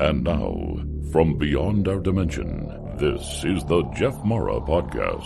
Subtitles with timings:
[0.00, 0.76] And now,
[1.12, 2.66] from beyond our dimension,
[2.98, 5.24] this is the Jeff Mara Podcast.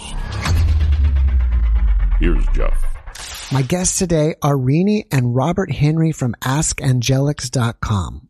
[2.20, 3.50] Here's Jeff.
[3.50, 8.28] My guests today are Rini and Robert Henry from AskAngelics.com.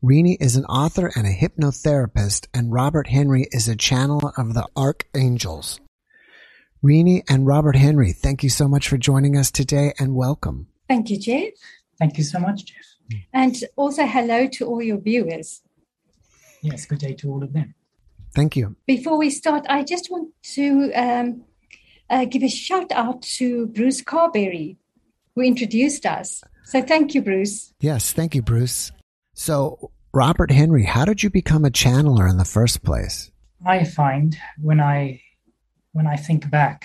[0.00, 4.68] Rini is an author and a hypnotherapist, and Robert Henry is a channel of the
[4.76, 5.80] archangels.
[6.84, 10.68] Rini and Robert Henry, thank you so much for joining us today and welcome.
[10.88, 11.50] Thank you, Jeff.
[11.98, 12.76] Thank you so much, Jeff.
[13.32, 15.62] And also hello to all your viewers.
[16.62, 17.74] Yes, good day to all of them.
[18.34, 18.76] Thank you.
[18.86, 21.44] Before we start, I just want to um,
[22.08, 24.76] uh, give a shout out to Bruce Carberry,
[25.34, 26.42] who introduced us.
[26.64, 27.72] So thank you, Bruce.
[27.80, 28.92] Yes, thank you, Bruce.
[29.34, 33.30] So, Robert Henry, how did you become a channeler in the first place?
[33.64, 35.22] I find when I
[35.92, 36.84] when I think back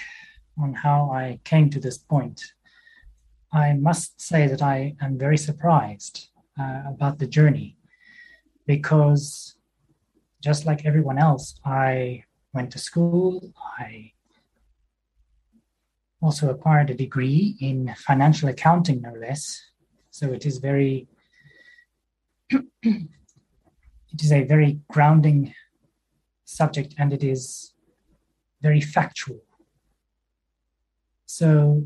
[0.57, 2.41] on how I came to this point,
[3.53, 7.77] I must say that I am very surprised uh, about the journey
[8.65, 9.54] because
[10.45, 13.51] just like everyone else, I went to school.
[13.79, 14.11] I
[16.21, 19.59] also acquired a degree in financial accounting, no less.
[20.11, 21.07] So it is very,
[22.51, 23.09] it
[24.21, 25.51] is a very grounding
[26.45, 27.73] subject and it is
[28.61, 29.41] very factual.
[31.25, 31.83] So,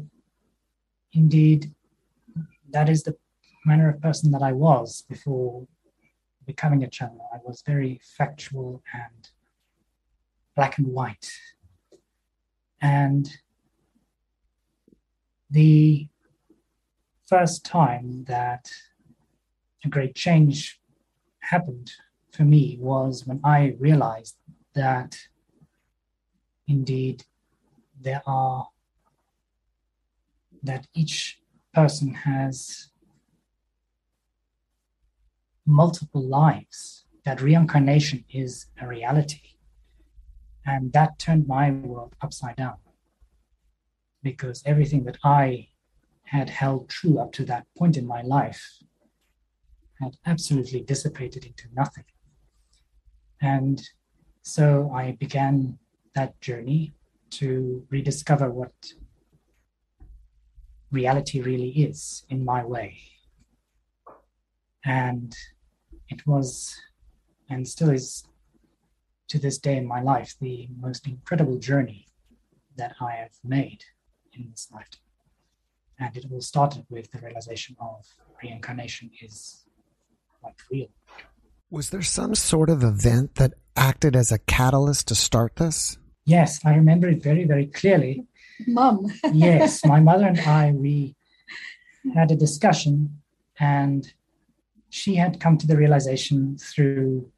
[1.14, 1.74] indeed,
[2.72, 3.16] that is the
[3.66, 5.66] manner of person that I was before
[6.54, 7.30] becoming a channel.
[7.32, 9.30] I was very factual and
[10.56, 11.32] black and white.
[12.82, 13.30] And
[15.52, 16.08] the
[17.28, 18.72] first time that
[19.86, 20.82] a great change
[21.42, 21.92] happened
[22.32, 24.36] for me was when I realized
[24.74, 25.20] that
[26.68, 27.26] indeed
[28.02, 28.70] there are,
[30.64, 31.38] that each
[31.76, 32.90] person has
[35.70, 39.42] multiple lives, that reincarnation is a reality.
[40.66, 42.78] And that turned my world upside down
[44.22, 45.70] because everything that I
[46.24, 48.64] had held true up to that point in my life
[50.00, 52.06] had absolutely dissipated into nothing.
[53.42, 53.82] And
[54.42, 55.78] so I began
[56.16, 56.94] that journey
[57.32, 58.74] to rediscover what
[60.92, 62.98] reality really is in my way.
[64.84, 65.36] And
[66.10, 66.80] it was
[67.50, 68.24] and still is
[69.28, 72.08] to this day in my life the most incredible journey
[72.78, 73.84] that I have made
[74.34, 75.02] in this lifetime.
[76.00, 78.06] And it all started with the realization of
[78.42, 79.66] reincarnation is
[80.44, 80.88] like real.
[81.70, 85.98] Was there some sort of event that acted as a catalyst to start this?
[86.26, 88.26] Yes, I remember it very, very clearly.
[88.68, 89.08] Mum.
[89.34, 91.16] yes, my mother and I, we
[92.14, 93.22] had a discussion,
[93.60, 94.12] and
[94.90, 97.30] she had come to the realization through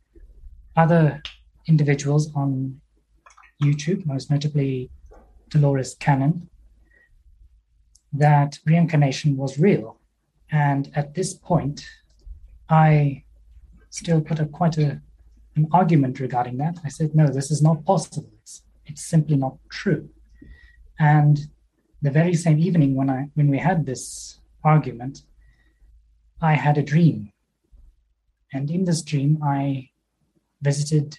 [0.75, 1.21] other
[1.67, 2.79] individuals on
[3.61, 4.89] YouTube, most notably
[5.49, 6.49] Dolores Cannon,
[8.13, 9.97] that reincarnation was real.
[10.51, 11.85] And at this point,
[12.69, 13.23] I
[13.89, 15.01] still put a quite a,
[15.55, 16.77] an argument regarding that.
[16.83, 18.29] I said, no, this is not possible.
[18.41, 20.09] It's, it's simply not true.
[20.99, 21.39] And
[22.01, 25.23] the very same evening when I when we had this argument,
[26.41, 27.30] I had a dream
[28.53, 29.89] and in this dream, I
[30.61, 31.17] visited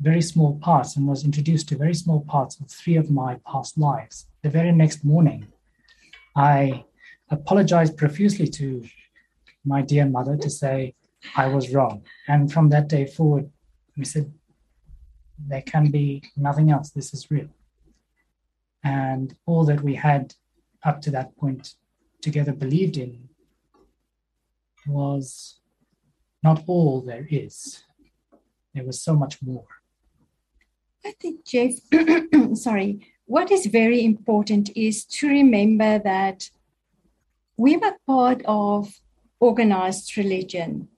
[0.00, 3.78] very small parts and was introduced to very small parts of three of my past
[3.78, 4.26] lives.
[4.42, 5.46] The very next morning,
[6.36, 6.84] I
[7.30, 8.84] apologized profusely to
[9.64, 10.94] my dear mother to say
[11.36, 12.02] I was wrong.
[12.28, 13.50] And from that day forward,
[13.96, 14.32] we said,
[15.38, 16.90] there can be nothing else.
[16.90, 17.48] This is real.
[18.82, 20.34] And all that we had
[20.82, 21.74] up to that point
[22.20, 23.28] together believed in
[24.86, 25.60] was
[26.44, 27.82] not all there is.
[28.74, 29.66] There was so much more.
[31.04, 31.72] I think, Jeff,
[32.54, 36.50] sorry, what is very important is to remember that
[37.56, 39.00] we were part of
[39.40, 40.88] organized religion.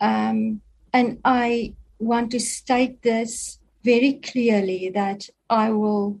[0.00, 0.60] Um,
[0.92, 6.20] and I want to state this very clearly that I will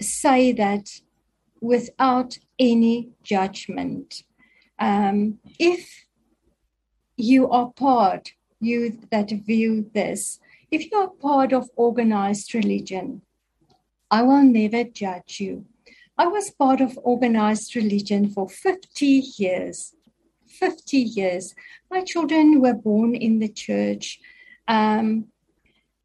[0.00, 1.00] say that
[1.60, 4.22] without any judgment
[4.78, 6.06] um, if
[7.16, 10.40] you are part, you that view this,
[10.70, 13.22] if you are part of organized religion,
[14.10, 15.66] I will never judge you.
[16.16, 19.94] I was part of organized religion for 50 years.
[20.46, 21.54] 50 years.
[21.90, 24.18] My children were born in the church.
[24.66, 25.26] Um,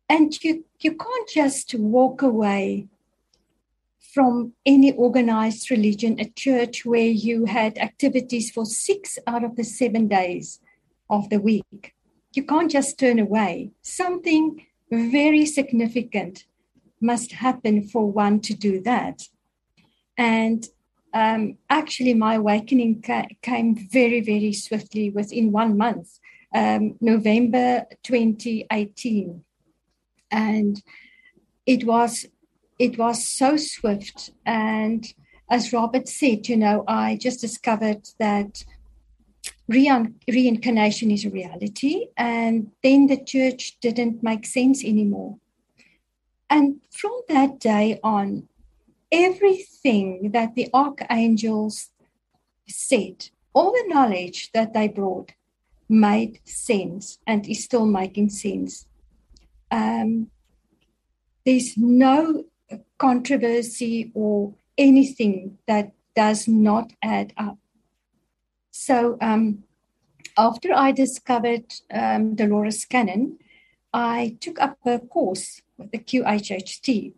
[0.09, 2.87] and you, you can't just walk away
[4.13, 9.63] from any organized religion, a church where you had activities for six out of the
[9.63, 10.59] seven days
[11.09, 11.93] of the week.
[12.33, 13.71] You can't just turn away.
[13.81, 16.45] Something very significant
[17.01, 19.23] must happen for one to do that.
[20.15, 20.65] And
[21.13, 26.19] um, actually, my awakening ca- came very, very swiftly within one month,
[26.53, 29.43] um, November 2018.
[30.31, 30.81] And
[31.65, 32.25] it was
[32.79, 35.13] it was so swift and
[35.49, 38.63] as robert said you know i just discovered that
[39.67, 45.37] re- reincarnation is a reality and then the church didn't make sense anymore
[46.49, 48.47] and from that day on
[49.13, 51.91] everything that the archangels
[52.67, 55.31] said, all the knowledge that they brought
[55.87, 58.87] made sense and is still making sense.
[59.69, 60.31] Um,
[61.45, 62.45] there's no
[63.03, 67.57] controversy or anything that does not add up.
[68.71, 69.63] So um,
[70.37, 73.39] after I discovered um, Dolores Cannon,
[73.93, 77.13] I took up a course with the QHHT.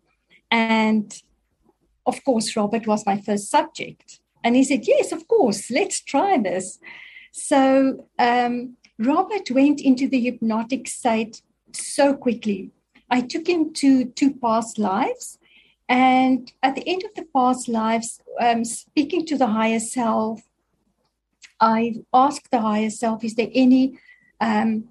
[0.50, 1.08] And
[2.08, 4.20] of course, Robert was my first subject.
[4.44, 6.80] And he said, Yes, of course, let's try this.
[7.32, 11.44] So um, Robert went into the hypnotic state
[11.74, 12.72] so quickly.
[13.10, 15.38] I took him to two past lives.
[15.88, 20.42] And at the end of the past lives, um, speaking to the higher self,
[21.60, 24.00] I asked the higher self, Is there any
[24.42, 24.90] um,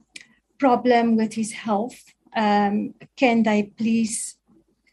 [0.58, 2.00] problem with his health?
[2.36, 4.36] Um, can they please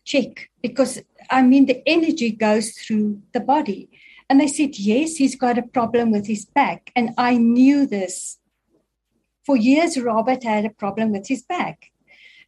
[0.03, 0.49] check?
[0.61, 3.89] Because I mean, the energy goes through the body.
[4.29, 6.91] And they said, yes, he's got a problem with his back.
[6.95, 8.37] And I knew this.
[9.45, 11.90] For years, Robert had a problem with his back.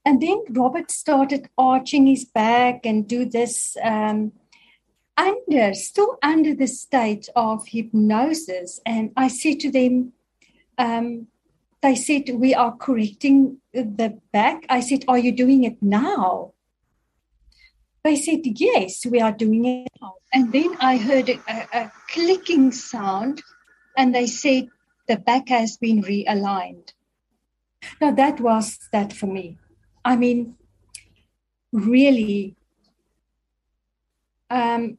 [0.06, 4.34] And then Robert started arching his back and do this um,
[5.16, 8.82] under, still under the state of hypnosis.
[8.86, 10.14] And I said to them,
[10.78, 11.28] um,
[11.82, 14.66] they said, we are correcting the back.
[14.70, 16.54] I said, are you doing it now?
[18.04, 20.16] They said, Yes, we are doing it now.
[20.34, 23.42] And then I heard a, a, clicking sound,
[23.98, 24.68] and they said,
[25.08, 26.92] The back has been realigned.
[28.02, 29.58] Now, that was that for me.
[30.06, 30.56] I mean,
[31.72, 32.56] really,
[34.50, 34.98] um,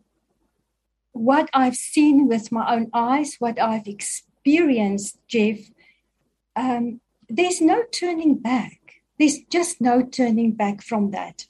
[1.13, 5.59] what I've seen with my own eyes, what I've experienced, Jeff,
[6.57, 8.81] um, there's no turning back.
[9.19, 11.47] There's just no turning back from that.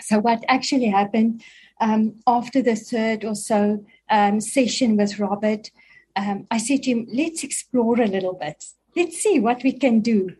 [0.00, 1.44] So, what actually happened
[1.80, 5.70] um, after the third or so um, session with Robert,
[6.16, 8.64] um, I said to him, let's explore a little bit.
[8.96, 10.36] Let's see what we can do.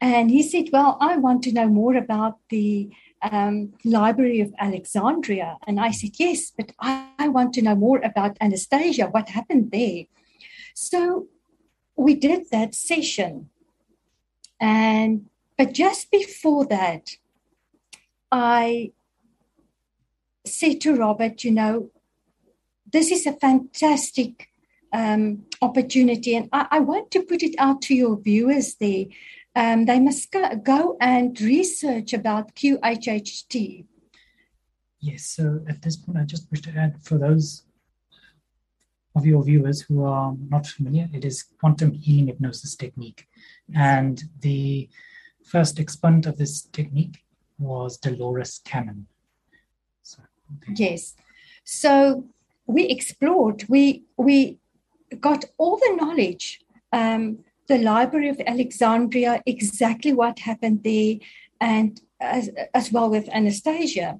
[0.00, 2.90] And he said, Well, I want to know more about the
[3.22, 5.56] um, Library of Alexandria.
[5.66, 9.70] And I said, Yes, but I, I want to know more about Anastasia, what happened
[9.70, 10.04] there.
[10.74, 11.28] So
[11.96, 13.50] we did that session.
[14.60, 15.26] And
[15.56, 17.16] but just before that,
[18.30, 18.92] I
[20.44, 21.90] said to Robert, you know,
[22.92, 24.48] this is a fantastic
[24.92, 29.06] um, opportunity, and I, I, want to put it out to your viewers there.
[29.56, 30.34] Um, they must
[30.64, 33.86] go, and research about QHHT.
[35.00, 37.64] Yes, so at this point, I just wish to add for those
[39.14, 43.28] of your viewers who are not familiar, it is quantum healing hypnosis technique.
[43.74, 44.88] And the
[45.44, 47.24] first exponent of this technique
[47.58, 49.06] was Dolores Cannon.
[50.74, 51.14] Yes.
[51.64, 52.24] So
[52.66, 54.58] we explored, we we
[55.20, 56.60] got all the knowledge,
[56.92, 61.16] um, the Library of Alexandria, exactly what happened there,
[61.60, 64.18] and as, as well with Anastasia.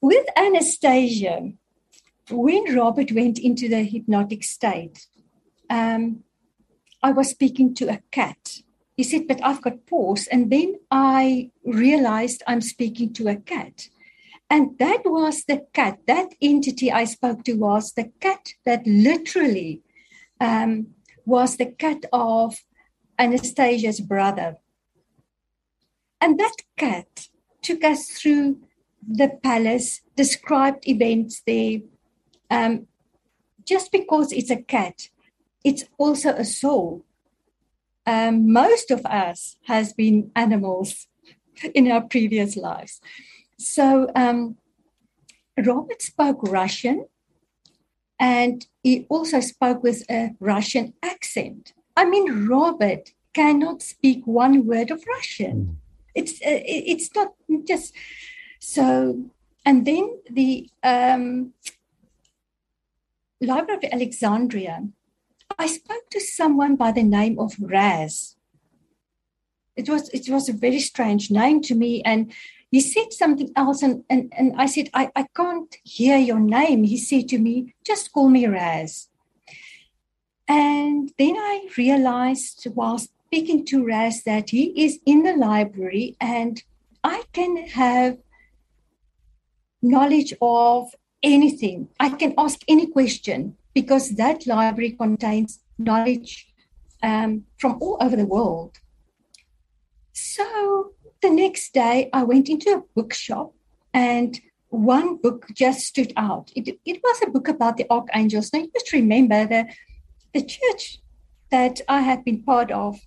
[0.00, 1.52] With Anastasia,
[2.30, 5.06] when Robert went into the hypnotic state,
[5.70, 6.22] um,
[7.02, 8.60] I was speaking to a cat.
[8.96, 10.26] He said, But I've got paws.
[10.26, 13.88] And then I realized I'm speaking to a cat.
[14.50, 19.82] And that was the cat, that entity I spoke to was the cat that literally
[20.40, 20.93] um,
[21.24, 22.56] was the cat of
[23.18, 24.56] Anastasia's brother.
[26.20, 27.28] And that cat
[27.62, 28.60] took us through
[29.06, 31.80] the palace, described events there.
[32.50, 32.86] Um,
[33.64, 35.08] just because it's a cat,
[35.64, 37.04] it's also a soul.
[38.06, 41.06] Um, most of us has been animals
[41.74, 43.00] in our previous lives.
[43.58, 44.56] So um,
[45.56, 47.06] Robert spoke Russian
[48.18, 51.72] and he also spoke with a Russian accent.
[51.96, 55.56] I mean, Robert cannot speak one word of Russian.
[55.56, 55.72] Hmm.
[56.14, 57.34] It's uh, it's not
[57.66, 57.92] just
[58.60, 59.24] so.
[59.66, 61.54] And then the um,
[63.40, 64.88] Library of Alexandria.
[65.58, 68.36] I spoke to someone by the name of Raz.
[69.76, 72.32] It was it was a very strange name to me, and
[72.74, 76.82] he said something else, and and, and I said, I, I can't hear your name.
[76.82, 79.06] He said to me, just call me Raz.
[80.48, 86.60] And then I realized while speaking to Raz that he is in the library and
[87.04, 88.18] I can have
[89.80, 91.90] knowledge of anything.
[92.00, 96.48] I can ask any question because that library contains knowledge
[97.04, 98.72] um, from all over the world.
[100.12, 100.93] So
[101.24, 103.54] the next day, I went into a bookshop
[103.94, 104.38] and
[104.68, 106.50] one book just stood out.
[106.54, 108.52] It, it was a book about the archangels.
[108.52, 109.68] Now, you must remember that
[110.34, 110.98] the church
[111.50, 113.00] that I had been part of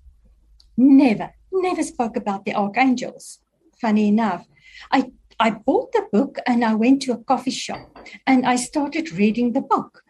[0.75, 3.39] never, never spoke about the archangels.
[3.79, 4.47] Funny enough,
[4.91, 9.11] I I bought the book and I went to a coffee shop and I started
[9.11, 10.03] reading the book.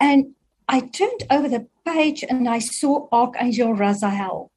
[0.00, 0.34] And
[0.68, 4.48] I turned over the page and I saw Archangel Raziel.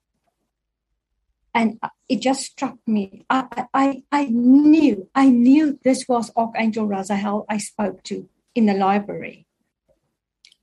[1.53, 3.25] And uh, it just struck me.
[3.29, 8.73] I, I, I knew, I knew this was Archangel Raziel I spoke to in the
[8.73, 9.45] library.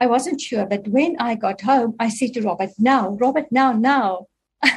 [0.00, 3.72] I wasn't sure, but when I got home, I said to Robert, now, Robert, now,
[3.72, 4.26] now,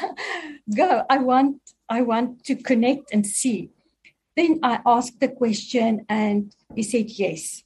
[0.76, 1.04] go.
[1.10, 3.72] I want, I want to connect and see.
[4.36, 7.64] Then I asked the question, and he said, Yes.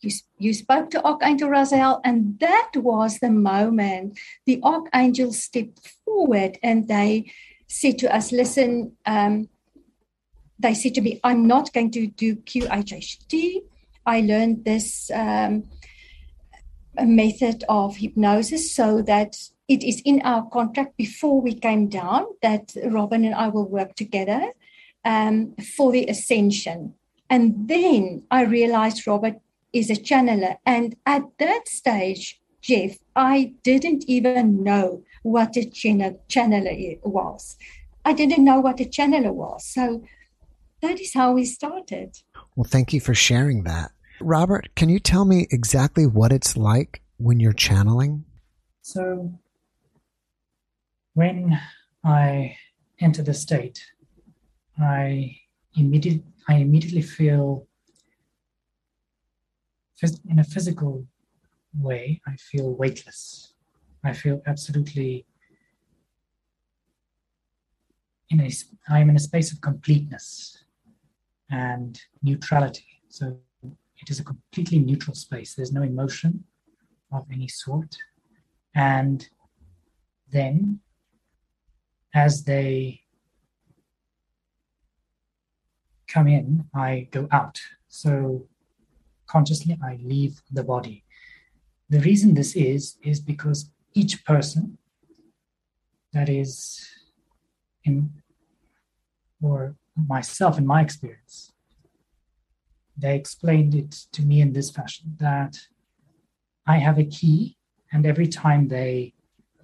[0.00, 6.58] You, you spoke to Archangel Raziel, and that was the moment the Archangel stepped forward
[6.62, 7.32] and they
[7.66, 9.48] said to us, Listen, um,
[10.58, 13.62] they said to me, I'm not going to do QHHT.
[14.06, 15.64] I learned this um,
[16.98, 19.36] method of hypnosis so that
[19.68, 23.94] it is in our contract before we came down that Robin and I will work
[23.94, 24.52] together
[25.04, 26.94] um, for the ascension.
[27.28, 29.36] And then I realized Robert
[29.72, 30.56] is a channeler.
[30.66, 37.56] And at that stage, Jeff, I didn't even know what a channel, channeler was.
[38.04, 39.64] I didn't know what a channeler was.
[39.64, 40.02] So
[40.82, 42.16] that is how we started.
[42.56, 43.90] Well, thank you for sharing that.
[44.20, 48.24] Robert, can you tell me exactly what it's like when you're channeling?
[48.82, 49.32] So,
[51.14, 51.58] when
[52.04, 52.56] I
[53.00, 53.82] enter the state,
[54.78, 55.36] I
[55.74, 57.66] immediately I immediately feel
[60.28, 61.06] in a physical
[61.78, 63.54] way, I feel weightless.
[64.02, 65.26] I feel absolutely
[68.30, 68.50] in a
[68.88, 70.64] I am in a space of completeness
[71.50, 73.02] and neutrality.
[73.08, 75.54] So it is a completely neutral space.
[75.54, 76.44] There's no emotion
[77.12, 77.96] of any sort.
[78.74, 79.28] And
[80.30, 80.80] then
[82.14, 83.02] as they
[86.06, 87.60] come in, I go out.
[87.88, 88.46] So
[89.30, 91.04] consciously, I leave the body.
[91.88, 94.78] The reason this is, is because each person
[96.12, 96.54] that is
[97.84, 98.10] in,
[99.42, 101.52] or myself in my experience,
[102.96, 105.56] they explained it to me in this fashion that
[106.66, 107.56] I have a key,
[107.92, 109.14] and every time they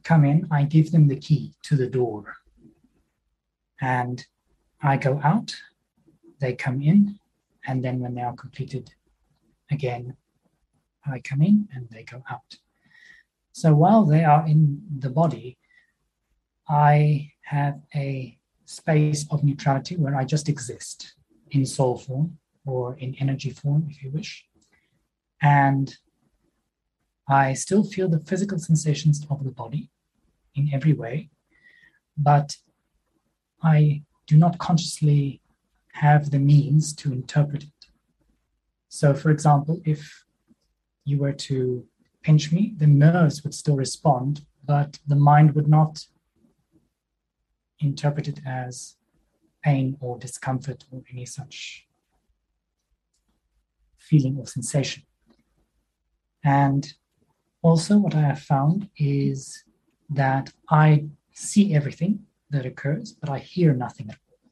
[0.03, 2.35] come in, I give them the key to the door.
[3.81, 4.25] And
[4.83, 5.55] I go out
[6.39, 7.19] they come in,
[7.67, 8.91] and then when they are completed
[9.71, 10.17] again,
[11.07, 12.57] I come in and they go out.
[13.53, 15.59] So while they are in the body,
[16.69, 21.15] I have a space of neutrality where I just exist
[21.51, 24.45] in soul form or in energy form, if you wish.
[25.41, 25.97] And
[27.29, 29.91] I still feel the physical sensations of the body
[30.55, 31.31] in every way,
[32.17, 32.57] but
[33.63, 35.41] I do not consciously
[35.93, 37.65] have the means to interpret.
[38.97, 40.25] So, for example, if
[41.05, 41.87] you were to
[42.23, 46.07] pinch me, the nerves would still respond, but the mind would not
[47.79, 48.97] interpret it as
[49.63, 51.87] pain or discomfort or any such
[53.99, 55.03] feeling or sensation.
[56.43, 56.95] And
[57.61, 59.63] also, what I have found is
[60.09, 64.51] that I see everything that occurs, but I hear nothing at all.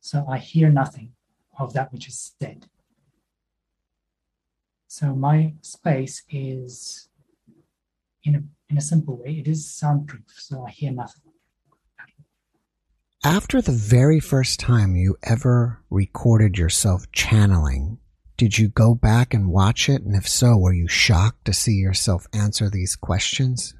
[0.00, 1.12] so I hear nothing
[1.58, 2.70] of that which is said.
[4.96, 7.08] So my space is,
[8.22, 11.32] in a, in a simple way, it is soundproof, so I hear nothing.
[13.24, 17.98] After the very first time you ever recorded yourself channeling,
[18.36, 20.02] did you go back and watch it?
[20.02, 23.74] And if so, were you shocked to see yourself answer these questions?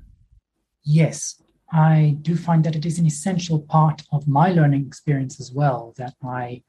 [0.83, 1.41] Yes,
[1.73, 5.95] I do find that it is an essential part of my learning experience as well.
[5.97, 6.65] That I,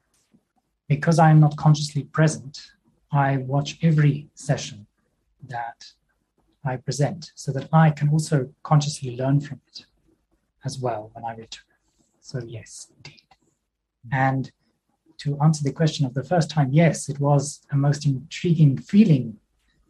[0.88, 2.60] because I am not consciously present,
[3.12, 4.86] I watch every session
[5.48, 5.92] that
[6.64, 9.86] I present so that I can also consciously learn from it
[10.64, 11.64] as well when I return.
[12.20, 13.22] So, yes, indeed.
[14.10, 14.50] And
[15.18, 19.38] to answer the question of the first time, yes, it was a most intriguing feeling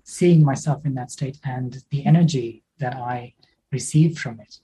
[0.05, 3.35] seeing myself in that state and the energy that I
[3.73, 4.59] received from it.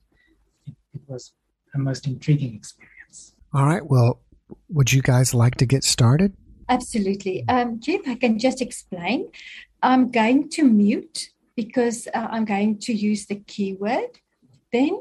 [0.66, 1.32] It, it was
[1.74, 3.34] a most intriguing experience.
[3.52, 3.84] All right.
[3.84, 4.20] Well,
[4.68, 6.36] would you guys like to get started?
[6.72, 7.44] Absolutely.
[7.48, 9.28] Um, Jeff, I can just explain.
[9.82, 14.20] I'm going to mute because uh, I'm going to use the keyword.
[14.72, 14.98] Then,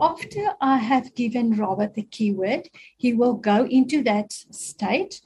[0.00, 5.20] after I have given Robert the keyword, he will go into that state.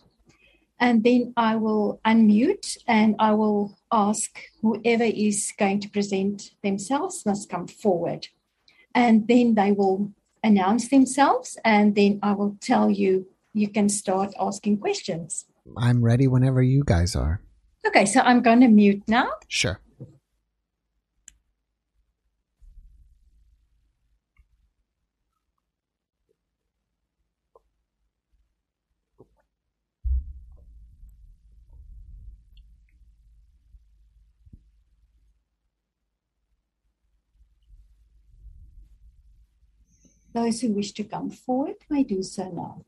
[0.79, 7.25] And then I will unmute and I will ask whoever is going to present themselves
[7.25, 8.29] must come forward.
[8.95, 10.13] And then they will
[10.45, 11.57] announce themselves.
[11.65, 15.47] And then I will tell you, you can start asking questions.
[15.77, 17.41] I'm ready whenever you guys are.
[17.87, 19.31] Okay, so I'm going to mute now.
[19.49, 19.81] Sure.
[40.33, 42.85] Those who wish to come forward may do so now.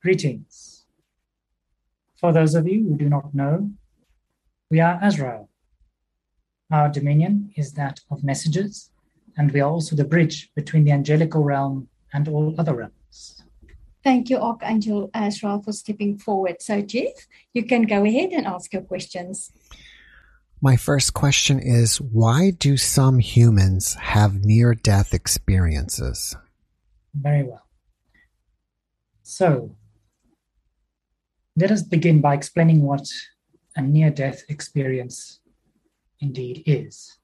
[0.00, 0.84] Greetings.
[2.20, 3.70] For those of you who do not know,
[4.70, 5.48] we are Azrael.
[6.70, 8.90] Our dominion is that of messages,
[9.36, 13.42] and we are also the bridge between the angelical realm and all other realms.
[14.04, 16.62] Thank you, Archangel Azrael, for stepping forward.
[16.62, 19.50] So, Jeff, you can go ahead and ask your questions.
[20.60, 26.36] My first question is why do some humans have near death experiences?
[27.14, 27.66] Very well.
[29.22, 29.76] So,
[31.58, 33.08] let us begin by explaining what
[33.74, 35.40] a near death experience
[36.20, 37.18] indeed is.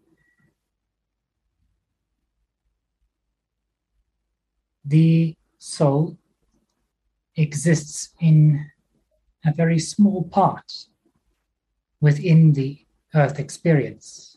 [4.85, 6.19] The soul
[7.37, 8.71] exists in
[9.45, 10.89] a very small part
[12.01, 14.37] within the earth experience.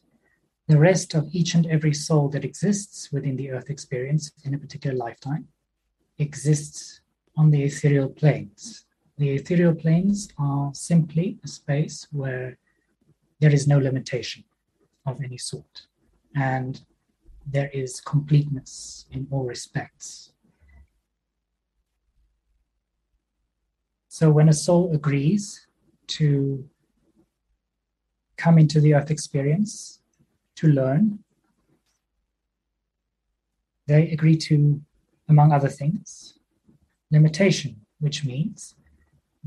[0.67, 4.59] The rest of each and every soul that exists within the earth experience in a
[4.59, 5.47] particular lifetime
[6.19, 7.01] exists
[7.35, 8.86] on the ethereal planes.
[9.17, 12.59] The ethereal planes are simply a space where
[13.39, 14.43] there is no limitation
[15.07, 15.87] of any sort,
[16.35, 16.79] and
[17.45, 20.33] there is completeness in all respects.
[24.07, 25.65] So, when a soul agrees
[26.07, 26.69] to
[28.37, 29.99] come into the earth experience
[30.55, 31.23] to learn,
[33.87, 34.79] they agree to,
[35.27, 36.37] among other things,
[37.09, 38.75] limitation, which means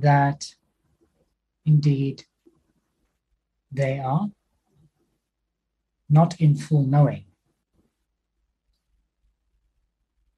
[0.00, 0.54] that
[1.64, 2.24] indeed
[3.70, 4.28] they are
[6.08, 7.24] not in full knowing.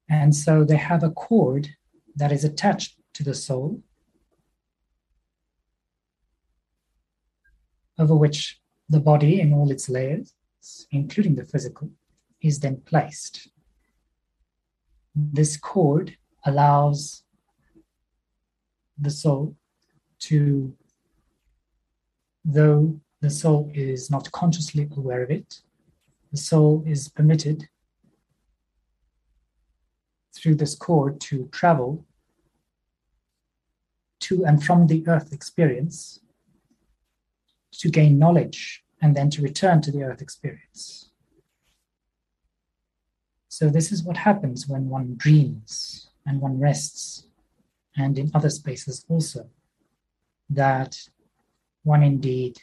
[0.09, 1.69] And so they have a cord
[2.15, 3.81] that is attached to the soul,
[7.97, 10.33] over which the body in all its layers,
[10.91, 11.89] including the physical,
[12.41, 13.47] is then placed.
[15.15, 17.22] This cord allows
[18.97, 19.55] the soul
[20.19, 20.73] to,
[22.45, 25.61] though the soul is not consciously aware of it,
[26.31, 27.69] the soul is permitted
[30.35, 32.05] through this cord to travel
[34.19, 36.19] to and from the earth experience
[37.71, 41.11] to gain knowledge and then to return to the earth experience.
[43.49, 47.27] So, this is what happens when one dreams and one rests
[47.95, 49.49] and in other spaces also,
[50.49, 50.97] that
[51.83, 52.57] one indeed,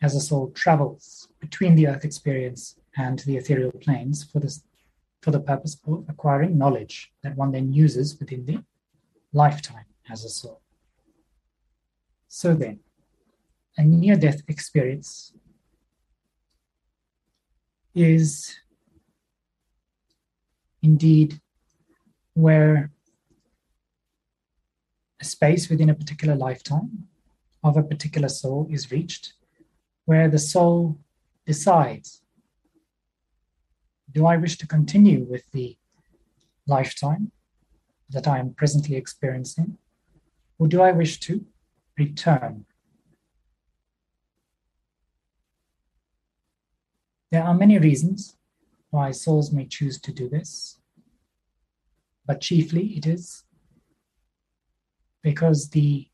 [0.00, 4.62] as a soul, travels between the earth experience and the ethereal planes for this
[5.20, 8.62] for the purpose of acquiring knowledge that one then uses within the
[9.32, 10.60] lifetime as a soul.
[12.28, 12.80] So then,
[13.76, 15.32] a near death experience
[17.94, 18.54] is
[20.82, 21.40] indeed
[22.34, 22.92] where
[25.20, 27.08] a space within a particular lifetime
[27.64, 29.34] of a particular soul is reached,
[30.04, 30.98] where the soul
[31.46, 32.22] decides
[34.10, 35.76] do I wish to continue with the
[36.66, 37.30] lifetime
[38.08, 39.76] that I am presently experiencing,
[40.58, 41.44] or do I wish to
[41.98, 42.64] return?
[47.30, 48.36] There are many reasons
[48.88, 50.78] why souls may choose to do this.
[52.28, 53.44] but chiefly it is
[55.22, 56.08] because the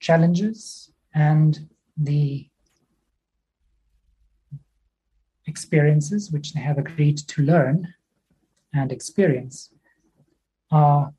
[0.00, 2.48] challenges and the
[5.46, 7.94] experiences which they have agreed to learn
[8.74, 9.72] and experience
[10.70, 11.12] are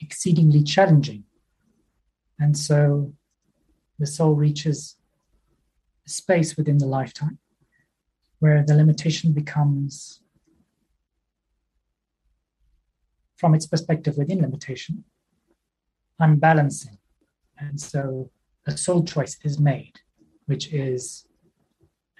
[0.00, 1.24] exceedingly challenging.
[2.38, 3.14] And so
[3.98, 4.96] the soul reaches
[6.06, 7.38] a space within the lifetime
[8.38, 10.20] where the limitation becomes,
[13.36, 15.04] from its perspective within limitation,
[16.18, 16.98] unbalancing.
[17.58, 18.30] And so
[18.66, 20.00] a soul choice is made,
[20.46, 21.26] which is,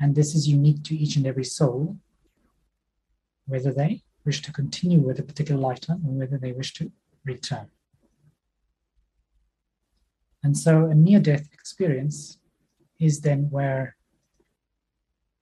[0.00, 1.96] and this is unique to each and every soul,
[3.46, 6.90] whether they wish to continue with a particular lifetime or whether they wish to
[7.24, 7.68] return.
[10.42, 12.38] And so a near death experience
[13.00, 13.96] is then where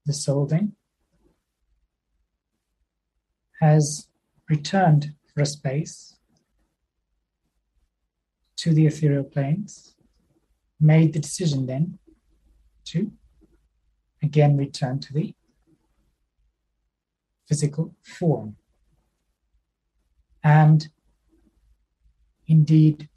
[0.07, 0.73] the soul then
[3.61, 4.09] has
[4.49, 6.14] returned for a space
[8.65, 9.95] to the ethereal planes,
[10.81, 11.99] made the decision then
[12.83, 13.13] to
[14.23, 15.35] again return to the
[17.47, 18.57] physical form.
[20.43, 20.89] And
[22.47, 23.11] indeed,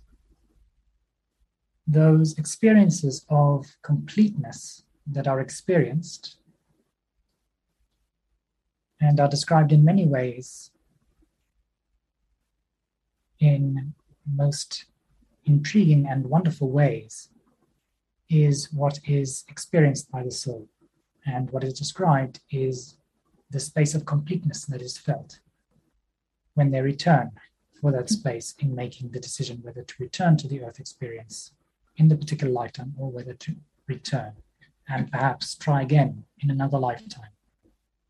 [1.88, 6.40] those experiences of completeness that are experienced
[9.00, 10.72] and are described in many ways
[13.40, 13.94] in
[14.26, 14.88] most
[15.48, 17.30] intriguing and wonderful ways
[18.30, 20.68] is what is experienced by the soul.
[21.26, 22.98] And what is described is
[23.50, 25.40] the space of completeness that is felt
[26.54, 27.32] when they return
[27.80, 31.54] for that space in making the decision whether to return to the earth experience
[31.96, 33.56] in the particular lifetime or whether to
[33.88, 34.34] return
[34.90, 37.30] and perhaps try again in another lifetime.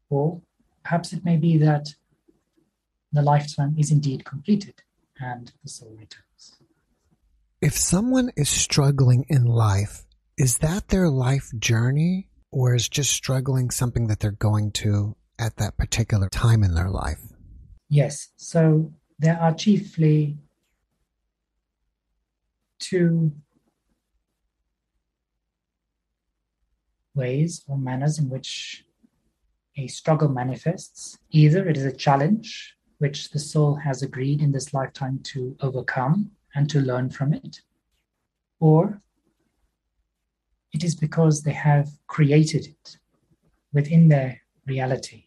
[0.10, 0.42] Or
[0.84, 1.96] perhaps it may be that
[3.12, 4.82] the lifetime is indeed completed
[5.20, 6.27] and the soul returns.
[7.60, 10.06] If someone is struggling in life,
[10.38, 15.58] is that their life journey or is just struggling something that they're going to at
[15.58, 17.20] that particular time in their life?
[17.90, 18.30] Yes.
[18.36, 20.38] So there are chiefly
[22.78, 23.32] two
[27.16, 28.86] ways or manners in which
[29.78, 31.18] a struggle manifests.
[31.32, 36.30] Either it is a challenge which the soul has agreed in this lifetime to overcome
[36.58, 37.62] and to learn from it,
[38.60, 39.00] or
[40.74, 42.98] it is because they have created it
[43.74, 45.26] within their reality.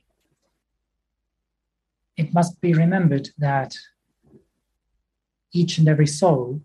[2.16, 3.76] It must be remembered that
[5.52, 6.60] each and every soul,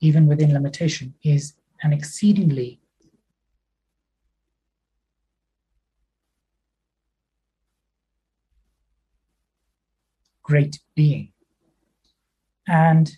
[0.00, 2.80] even within limitation, is an exceedingly
[10.42, 11.32] great being.
[12.68, 13.10] And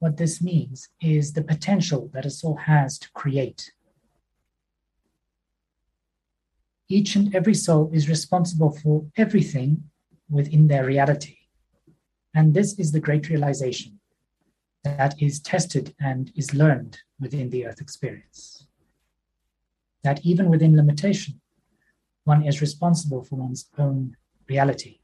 [0.00, 3.72] what this means is the potential that a soul has to create.
[6.88, 9.84] Each and every soul is responsible for everything
[10.28, 11.36] within their reality.
[12.34, 14.00] And this is the great realization
[14.82, 18.66] that is tested and is learned within the earth experience.
[20.02, 21.40] That even within limitation,
[22.24, 24.16] one is responsible for one's own
[24.48, 25.00] reality.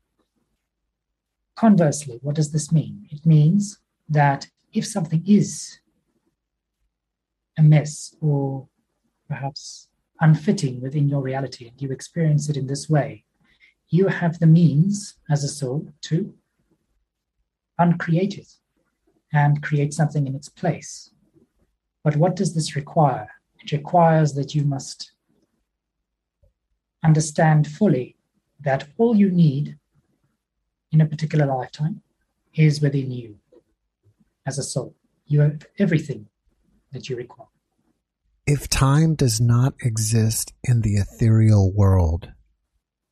[1.55, 3.07] Conversely, what does this mean?
[3.11, 3.79] It means
[4.09, 5.81] that if something is
[7.57, 8.69] a mess or
[9.27, 9.89] perhaps
[10.21, 13.25] unfitting within your reality and you experience it in this way,
[13.89, 16.35] you have the means as a soul to
[17.79, 18.49] uncreate it
[19.33, 21.11] and create something in its place.
[22.05, 23.31] But what does this require?
[23.63, 25.13] It requires that you must
[27.03, 28.17] understand fully
[28.61, 29.79] that all you need
[30.93, 32.03] in a particular lifetime
[32.55, 33.39] is within you
[34.47, 34.95] as a soul.
[35.27, 36.29] You have everything
[36.93, 37.49] that you require.
[38.47, 42.33] If time does not exist in the ethereal world,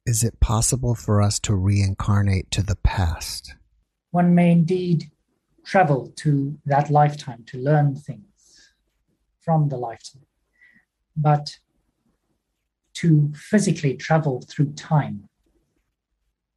[0.06, 3.54] is it possible for us to reincarnate to the past?
[4.10, 5.10] One may indeed
[5.64, 8.72] travel to that lifetime to learn things
[9.40, 10.26] from the lifetime.
[11.16, 11.58] But
[12.94, 15.28] to physically travel through time,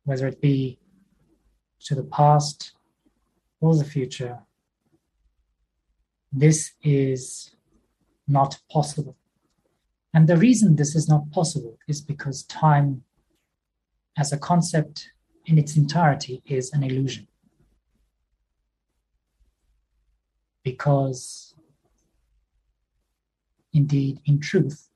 [0.03, 0.77] whether it be
[1.85, 2.73] to the past
[3.59, 4.39] or the future,
[6.31, 7.55] this is
[8.27, 9.15] not possible.
[10.13, 13.03] And the reason this is not possible is because time
[14.17, 15.11] as a concept
[15.45, 17.27] in its entirety is an illusion.
[20.63, 21.55] Because,
[23.71, 24.89] indeed, in truth,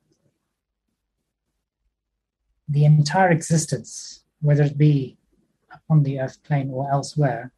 [2.68, 5.16] the entire existence, whether it be
[5.88, 7.52] on the earth plane or elsewhere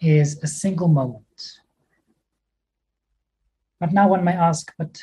[0.00, 1.29] is a single moment.
[3.80, 5.02] But now one may ask, but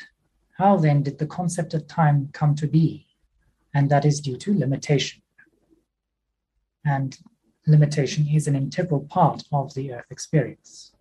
[0.56, 3.06] how then did the concept of time come to be?
[3.74, 5.20] And that is due to limitation.
[6.84, 7.18] And
[7.66, 10.92] limitation is an integral part of the earth experience.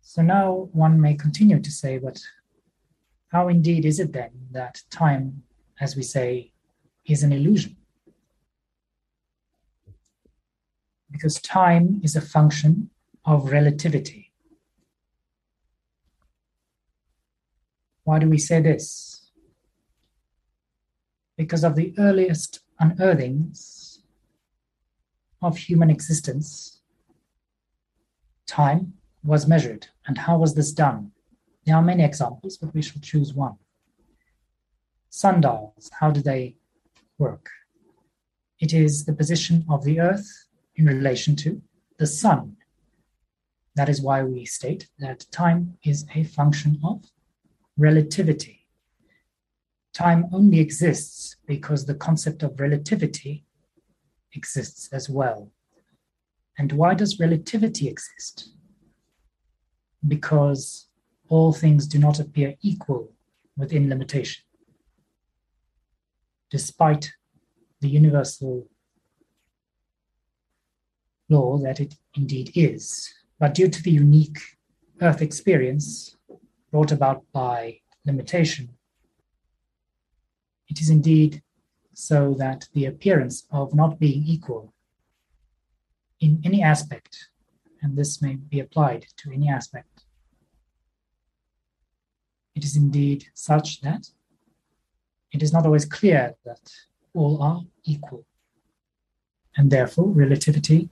[0.00, 2.18] So now one may continue to say, but
[3.28, 5.42] how indeed is it then that time,
[5.80, 6.52] as we say,
[7.04, 7.76] is an illusion?
[11.10, 12.90] Because time is a function
[13.24, 14.27] of relativity.
[18.08, 19.30] Why do we say this?
[21.36, 24.02] Because of the earliest unearthings
[25.42, 26.80] of human existence,
[28.46, 29.88] time was measured.
[30.06, 31.12] And how was this done?
[31.66, 33.56] There are many examples, but we shall choose one.
[35.10, 36.56] Sundials, how do they
[37.18, 37.50] work?
[38.58, 41.60] It is the position of the earth in relation to
[41.98, 42.56] the sun.
[43.74, 47.04] That is why we state that time is a function of
[47.78, 48.66] relativity.
[49.94, 53.44] Time only exists because the concept of relativity
[54.34, 55.50] exists as well.
[56.58, 58.50] And why does relativity exist?
[60.06, 60.88] Because
[61.28, 63.12] all things do not appear equal
[63.56, 64.42] within limitation,
[66.50, 67.12] despite
[67.80, 68.68] the universal
[71.28, 73.12] law that it indeed is.
[73.38, 74.40] But due to the unique
[75.00, 76.16] Earth experience
[76.70, 78.70] brought about by limitation,
[80.68, 81.42] it is indeed
[81.94, 84.72] so that the appearance of not being equal
[86.20, 87.28] in any aspect,
[87.82, 90.04] and this may be applied to any aspect,
[92.54, 94.10] it is indeed such that
[95.32, 96.72] it is not always clear that
[97.14, 98.24] all are equal.
[99.56, 100.88] And therefore, relativity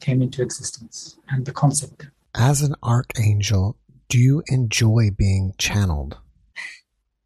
[0.00, 2.08] came into existence and the concept.
[2.34, 3.76] As an archangel,
[4.08, 6.18] do you enjoy being channeled?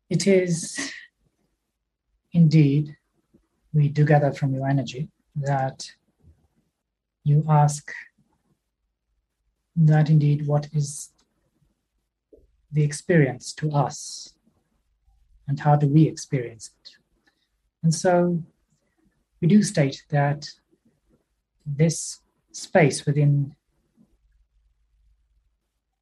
[0.08, 0.92] It is
[2.32, 2.96] indeed,
[3.72, 5.90] we do gather from your energy that
[7.24, 7.92] you ask
[9.74, 11.10] that indeed what is
[12.72, 14.34] the experience to us
[15.48, 16.90] and how do we experience it.
[17.82, 18.42] And so
[19.40, 20.48] we do state that
[21.64, 22.20] this
[22.52, 23.54] space within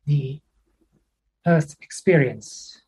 [0.07, 0.41] the
[1.47, 2.81] earth experience,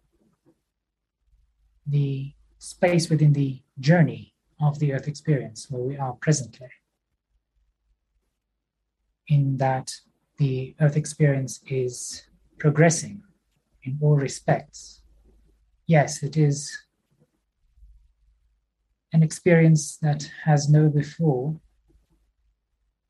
[1.87, 6.69] the space within the journey of the earth experience where we are presently,
[9.29, 9.93] in that
[10.39, 12.23] the earth experience is
[12.59, 13.23] progressing
[13.83, 15.03] in all respects.
[15.87, 16.77] Yes, it is
[19.13, 21.61] an experience that has never before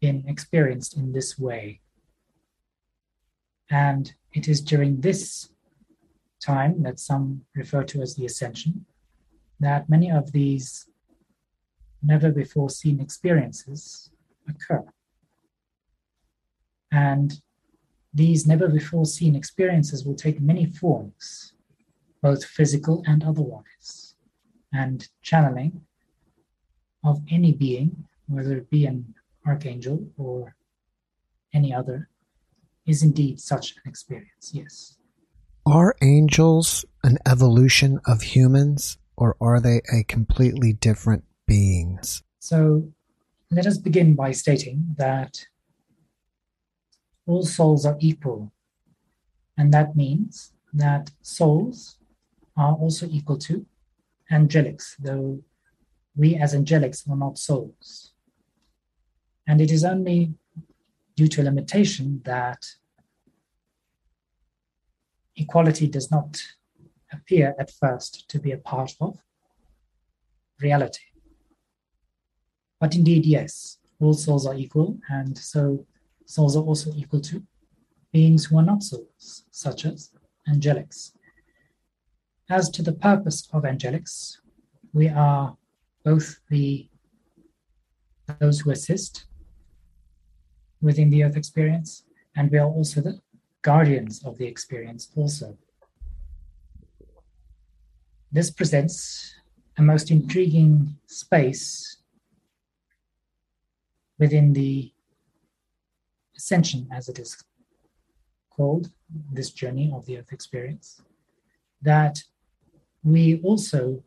[0.00, 1.80] been experienced in this way.
[3.70, 5.48] And it is during this
[6.40, 8.84] time that some refer to as the ascension
[9.58, 10.86] that many of these
[12.02, 14.10] never before seen experiences
[14.46, 14.84] occur.
[16.92, 17.40] And
[18.12, 21.54] these never before seen experiences will take many forms,
[22.22, 24.16] both physical and otherwise.
[24.70, 25.80] And channeling
[27.02, 29.14] of any being, whether it be an
[29.46, 30.54] archangel or
[31.54, 32.10] any other,
[32.86, 34.96] is indeed such an experience, yes.
[35.66, 42.22] Are angels an evolution of humans, or are they a completely different beings?
[42.38, 42.92] So
[43.50, 45.46] let us begin by stating that
[47.26, 48.52] all souls are equal.
[49.58, 51.96] And that means that souls
[52.56, 53.66] are also equal to
[54.30, 55.42] angelics, though
[56.14, 58.12] we as angelics are not souls.
[59.46, 60.34] And it is only
[61.16, 62.64] due to a limitation that
[65.36, 66.42] equality does not
[67.12, 69.18] appear at first to be a part of
[70.60, 71.04] reality.
[72.80, 75.86] But indeed, yes, all souls are equal, and so
[76.26, 77.42] souls are also equal to
[78.12, 80.10] beings who are not souls, such as
[80.48, 81.12] angelics.
[82.50, 84.36] As to the purpose of angelics,
[84.92, 85.56] we are
[86.04, 86.88] both the
[88.40, 89.26] those who assist
[90.80, 92.04] within the earth experience,
[92.36, 93.20] and we are also the
[93.62, 95.56] guardians of the experience also.
[98.30, 99.34] This presents
[99.78, 101.96] a most intriguing space
[104.18, 104.92] within the
[106.36, 107.42] ascension, as it is
[108.50, 108.90] called,
[109.32, 111.02] this journey of the earth experience,
[111.82, 112.22] that
[113.04, 114.02] we also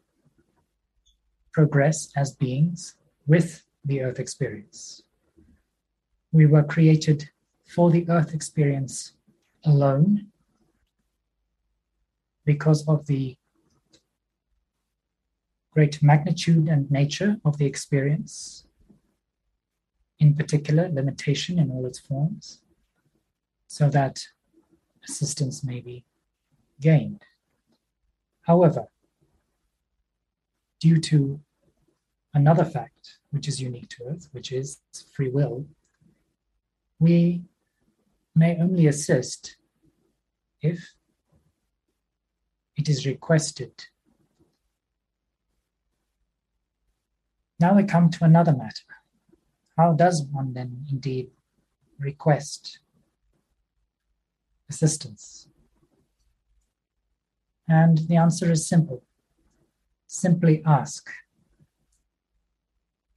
[1.54, 2.96] progress as beings
[3.28, 5.04] with the earth experience.
[6.32, 7.30] We were created
[7.66, 9.14] for the earth experience
[9.66, 10.28] alone
[12.46, 13.36] because of the
[15.72, 18.66] great magnitude and nature of the experience,
[20.20, 22.62] in particular, limitation in all its forms,
[23.68, 24.26] so that
[25.08, 26.06] assistance may be
[26.82, 27.24] gained.
[28.42, 28.88] However,
[30.80, 31.40] due to
[32.34, 34.80] another fact which is unique to Earth, which is
[35.14, 35.66] free will,
[37.00, 37.44] we
[38.36, 39.56] may only assist
[40.62, 40.94] if
[42.76, 43.72] it is requested.
[47.60, 48.84] Now we come to another matter.
[49.78, 51.32] How does one then indeed
[51.98, 52.80] request
[54.70, 55.48] assistance?
[57.68, 59.04] And the answer is simple
[60.10, 61.08] simply ask.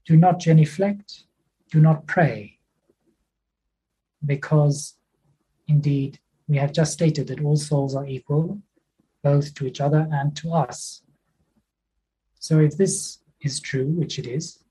[0.04, 1.24] Do not genuflect,
[1.70, 2.58] do not pray,
[4.24, 4.94] because
[5.68, 8.60] indeed we have just stated that all souls are equal,
[9.22, 11.02] both to each other and to us.
[12.38, 14.62] So if this is true, which it is,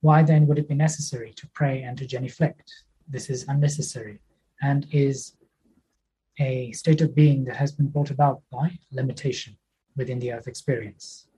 [0.00, 2.72] why then would it be necessary to pray and to genuflect?
[3.08, 4.20] This is unnecessary
[4.60, 5.36] and is
[6.38, 9.56] a state of being that has been brought about by limitation
[9.96, 11.28] within the earth experience.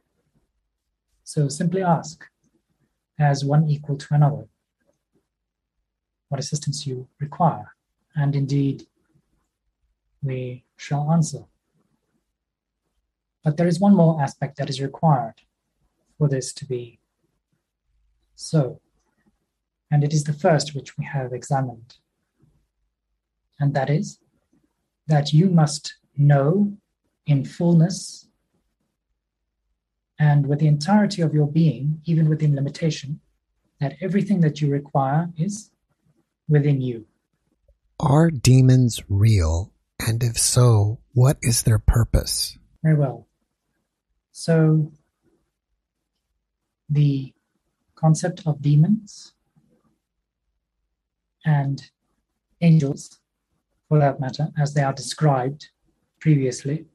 [1.24, 2.24] So simply ask,
[3.18, 4.46] as one equal to another,
[6.34, 7.76] what assistance you require,
[8.16, 8.88] and indeed
[10.20, 11.44] we shall answer.
[13.44, 15.34] But there is one more aspect that is required
[16.18, 16.98] for this to be
[18.34, 18.80] so,
[19.92, 21.98] and it is the first which we have examined,
[23.60, 24.18] and that is
[25.06, 26.76] that you must know
[27.26, 28.26] in fullness
[30.18, 33.20] and with the entirety of your being, even within limitation,
[33.78, 35.70] that everything that you require is
[36.48, 37.06] within you.
[38.00, 39.72] Are demons real?
[40.06, 42.58] And if so, what is their purpose?
[42.82, 43.28] Very well.
[44.32, 44.92] So,
[46.88, 47.32] the
[47.94, 49.32] concept of demons
[51.44, 51.90] and
[52.60, 53.20] angels,
[53.88, 55.68] for that matter, as they are described
[56.20, 56.86] previously,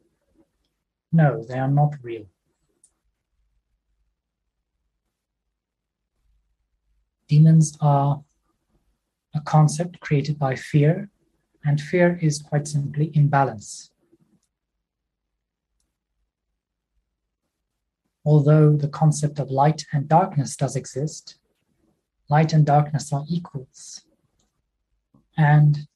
[1.11, 2.25] no, they are not real.
[7.27, 8.23] Demons are
[9.35, 11.09] a concept created by fear,
[11.63, 13.91] and fear is quite simply imbalance.
[18.25, 21.37] Although the concept of light and darkness does exist,
[22.29, 24.03] light and darkness are equals.
[25.37, 25.87] And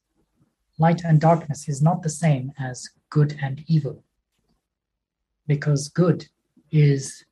[0.78, 4.04] light and darkness is not the same as good and evil,
[5.46, 6.26] because good
[6.70, 7.24] is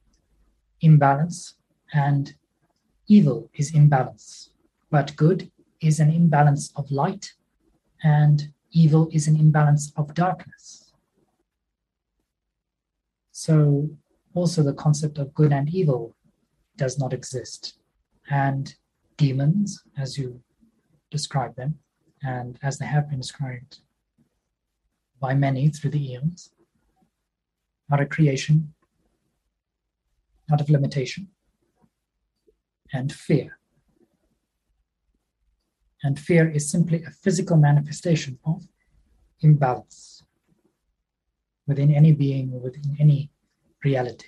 [0.81, 1.55] imbalance
[1.93, 2.35] and
[3.09, 4.51] evil is imbalance,
[4.91, 5.51] but good
[5.83, 7.33] is an imbalance of light,
[8.03, 10.93] and evil is an imbalance of darkness.
[13.33, 13.91] So,
[14.35, 16.15] also the concept of good and evil
[16.77, 17.79] does not exist.
[18.31, 18.75] And
[19.17, 20.41] demons, as you
[21.11, 21.79] describe them,
[22.23, 23.81] and as they have been described
[25.21, 26.53] by many through the eons,
[27.91, 28.73] are a creation
[30.51, 31.29] out of limitation
[32.93, 33.59] and fear.
[36.03, 38.67] And fear is simply a physical manifestation of
[39.41, 40.23] imbalance
[41.67, 43.31] within any being or within any
[43.85, 44.27] reality.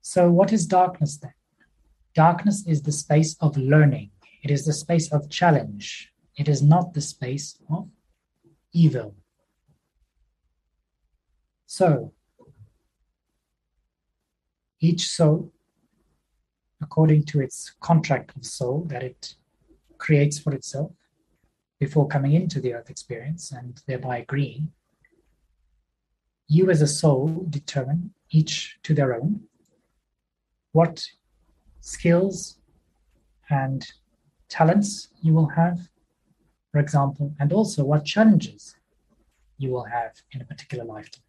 [0.00, 1.34] So, what is darkness then?
[2.14, 4.10] Darkness is the space of learning,
[4.42, 7.88] it is the space of challenge, it is not the space of
[8.72, 9.14] evil.
[11.66, 12.12] So,
[14.80, 15.52] each soul,
[16.82, 19.34] according to its contract of soul that it
[19.98, 20.92] creates for itself
[21.78, 24.70] before coming into the earth experience and thereby agreeing,
[26.46, 29.40] you as a soul determine, each to their own,
[30.72, 31.06] what
[31.80, 32.58] skills
[33.48, 33.86] and
[34.48, 35.78] talents you will have,
[36.70, 38.76] for example, and also what challenges
[39.58, 41.22] you will have in a particular lifetime.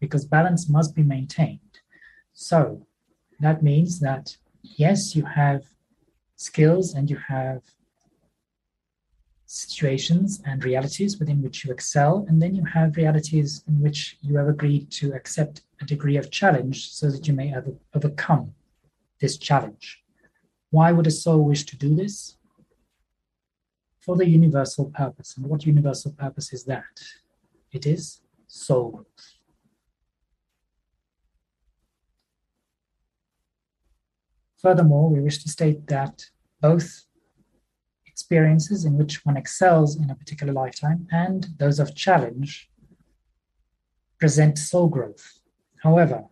[0.00, 1.80] Because balance must be maintained.
[2.32, 2.86] So
[3.40, 5.64] that means that yes, you have
[6.36, 7.62] skills and you have
[9.46, 14.36] situations and realities within which you excel, and then you have realities in which you
[14.36, 18.52] have agreed to accept a degree of challenge so that you may over- overcome
[19.20, 20.02] this challenge.
[20.70, 22.36] Why would a soul wish to do this?
[24.00, 25.36] For the universal purpose.
[25.36, 27.00] And what universal purpose is that?
[27.72, 29.06] It is soul
[34.64, 36.24] Furthermore, we wish to state that
[36.62, 37.04] both
[38.06, 42.70] experiences in which one excels in a particular lifetime and those of challenge
[44.18, 45.40] present soul growth.
[45.82, 46.24] However,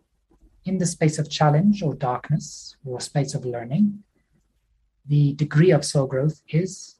[0.64, 4.02] in the space of challenge or darkness or space of learning,
[5.04, 6.96] the degree of soul growth is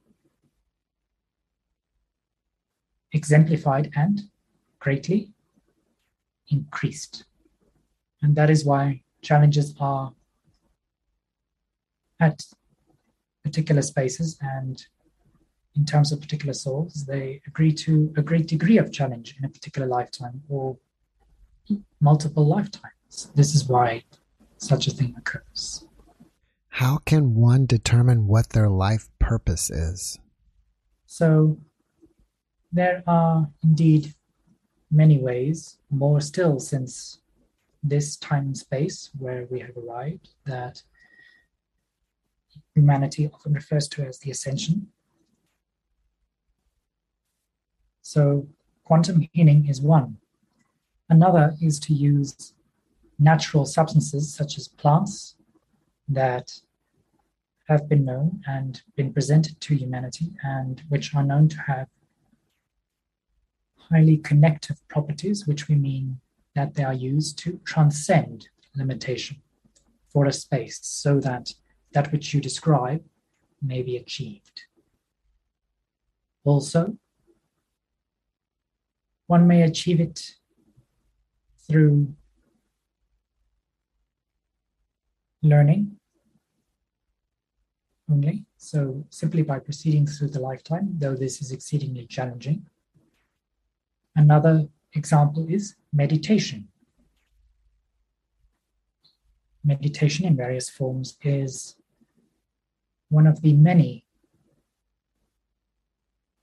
[3.13, 4.21] exemplified and
[4.81, 5.33] greatly
[6.49, 7.25] increased.
[8.21, 10.13] And that is why challenges are
[12.23, 12.41] at
[13.43, 14.87] particular spaces and
[15.75, 19.49] in terms of particular souls, they agree to a great degree of challenge in a
[19.49, 20.77] particular lifetime or
[22.01, 23.31] multiple lifetimes.
[23.35, 24.05] This is why
[24.59, 25.85] such a thing occurs.
[26.69, 30.19] How can one determine what their life purpose is?
[31.07, 31.59] So,
[32.71, 34.15] there are indeed
[34.91, 37.21] many ways, more still since
[37.83, 40.83] this time and space where we have arrived, that
[42.75, 44.89] humanity often refers to as the ascension.
[48.01, 48.49] So,
[48.85, 50.19] quantum healing is one.
[51.09, 52.55] Another is to use
[53.19, 55.37] natural substances such as plants
[56.09, 56.53] that
[57.69, 61.89] have been known and been presented to humanity and which are known to have
[63.77, 66.19] highly connective properties, which we mean
[66.55, 69.37] that they are used to transcend limitation
[70.09, 71.55] for a space so that
[71.93, 73.03] that which you describe
[73.61, 74.63] may be achieved.
[76.45, 76.97] Also,
[79.27, 80.35] one may achieve it
[81.67, 82.15] through
[85.43, 85.97] learning
[88.11, 88.45] only.
[88.57, 92.67] So, simply by proceeding through the lifetime, though this is exceedingly challenging.
[94.15, 96.69] Another example is meditation.
[99.65, 101.77] Meditation in various forms is
[103.13, 104.07] one of the many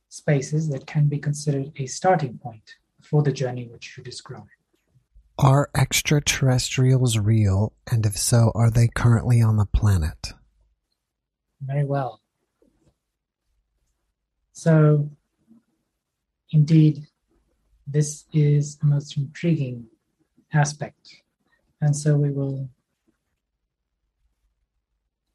[0.08, 4.46] spaces that can be considered a starting point for the journey which you describe.
[5.40, 7.74] Are extraterrestrials real?
[7.92, 10.34] And if so, are they currently on the planet?
[11.62, 12.22] Very well.
[14.52, 15.10] So,
[16.52, 17.08] indeed,
[17.88, 19.88] this is the most intriguing
[20.54, 21.16] aspect.
[21.82, 22.70] And so we will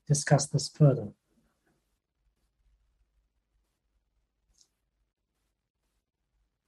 [0.06, 1.08] discuss this further.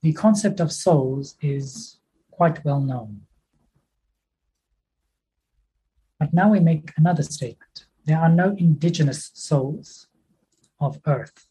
[0.06, 1.98] The concept of souls is
[2.30, 3.22] quite well known.
[6.20, 7.86] But now we make another statement.
[8.04, 10.06] There are no indigenous souls
[10.78, 11.48] of Earth.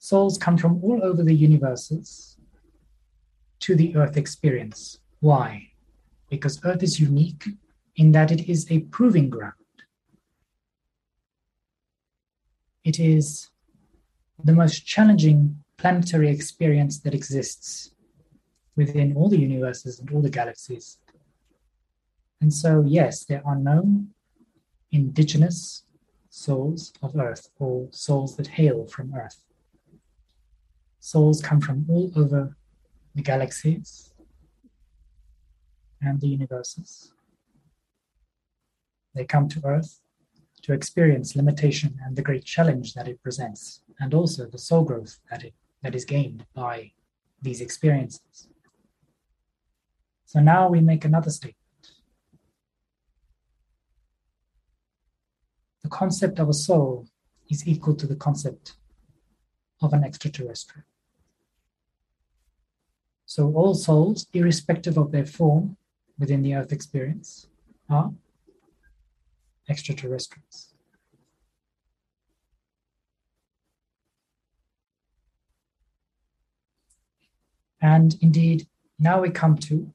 [0.00, 2.36] Souls come from all over the universes
[3.60, 4.98] to the Earth experience.
[5.20, 5.68] Why?
[6.28, 7.44] Because Earth is unique
[7.94, 9.54] in that it is a proving ground.
[12.82, 13.50] It is
[14.42, 17.90] the most challenging planetary experience that exists
[18.76, 20.98] within all the universes and all the galaxies.
[22.40, 24.04] And so, yes, there are no
[24.92, 25.84] indigenous
[26.28, 29.42] souls of Earth or souls that hail from Earth.
[31.00, 32.56] Souls come from all over
[33.14, 34.12] the galaxies
[36.02, 37.12] and the universes.
[39.14, 40.00] They come to Earth
[40.62, 45.18] to experience limitation and the great challenge that it presents, and also the soul growth
[45.30, 45.54] that it
[45.86, 46.90] that is gained by
[47.40, 48.48] these experiences.
[50.24, 51.84] So now we make another statement.
[55.84, 57.06] The concept of a soul
[57.48, 58.74] is equal to the concept
[59.80, 60.88] of an extraterrestrial.
[63.26, 65.76] So all souls, irrespective of their form
[66.18, 67.46] within the earth experience,
[67.88, 68.12] are
[69.68, 70.74] extraterrestrials.
[77.86, 78.66] And indeed,
[78.98, 79.92] now we come to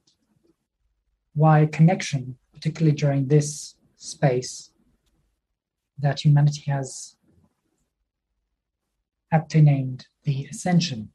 [1.33, 4.71] why connection, particularly during this space
[5.99, 7.17] that humanity has
[9.29, 11.09] aptly named the ascension,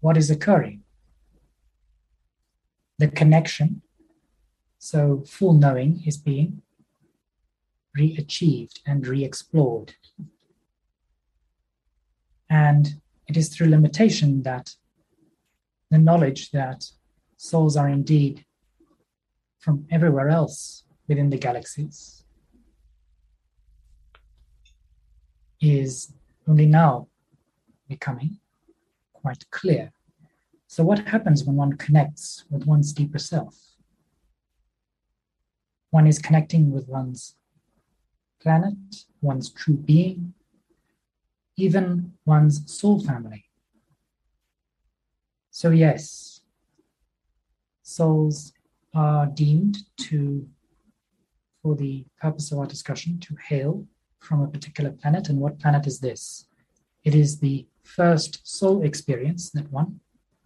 [0.00, 0.82] what is occurring.
[2.98, 3.80] The connection,
[4.78, 6.60] so full knowing, is being
[7.94, 9.94] re achieved and re explored.
[12.50, 14.74] And it is through limitation that
[15.90, 16.84] the knowledge that
[17.36, 18.44] souls are indeed
[19.58, 22.24] from everywhere else within the galaxies
[25.60, 26.12] is
[26.46, 27.08] only now
[27.88, 28.38] becoming
[29.12, 29.92] quite clear.
[30.66, 33.54] So, what happens when one connects with one's deeper self?
[35.90, 37.36] one is connecting with one's
[38.40, 38.76] planet,
[39.20, 40.34] one's true being,
[41.58, 43.44] even one's soul family.
[45.50, 46.40] So, yes,
[47.82, 48.52] souls
[48.94, 50.48] are deemed to,
[51.60, 53.84] for the purpose of our discussion, to hail
[54.20, 55.28] from a particular planet.
[55.28, 56.46] And what planet is this?
[57.02, 59.98] It is the first soul experience that one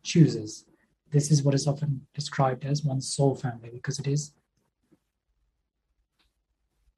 [0.02, 0.64] chooses.
[1.10, 4.32] This is what is often described as one's soul family because it is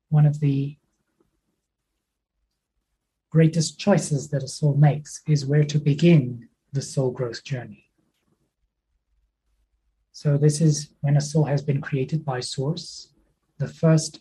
[0.08, 0.76] one of the
[3.34, 7.90] greatest choices that a soul makes is where to begin the soul growth journey.
[10.12, 13.12] So, this is when a soul has been created by Source.
[13.58, 14.20] The first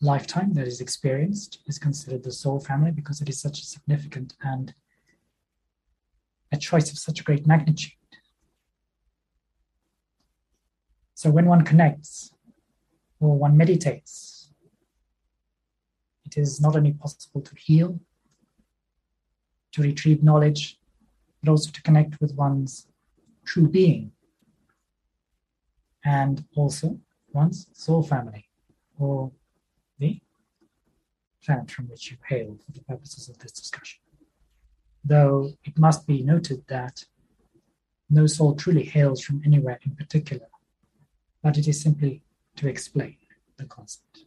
[0.00, 4.34] lifetime that is experienced is considered the soul family because it is such a significant
[4.42, 4.74] and
[6.50, 7.92] a choice of such a great magnitude.
[11.14, 12.32] So, when one connects
[13.20, 14.52] or one meditates,
[16.24, 18.00] it is not only possible to heal,
[19.72, 20.78] to retrieve knowledge,
[21.42, 22.86] but also to connect with one's
[23.44, 24.12] true being
[26.04, 26.98] and also
[27.32, 28.48] one's soul family
[28.98, 29.30] or
[29.98, 30.20] the
[31.44, 34.00] planet from which you hail for the purposes of this discussion.
[35.04, 37.04] Though it must be noted that
[38.10, 40.46] no soul truly hails from anywhere in particular,
[41.42, 42.22] but it is simply
[42.56, 43.16] to explain
[43.56, 44.24] the concept.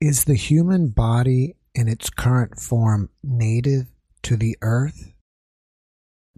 [0.00, 3.91] Is the human body in its current form native
[4.22, 5.12] to the earth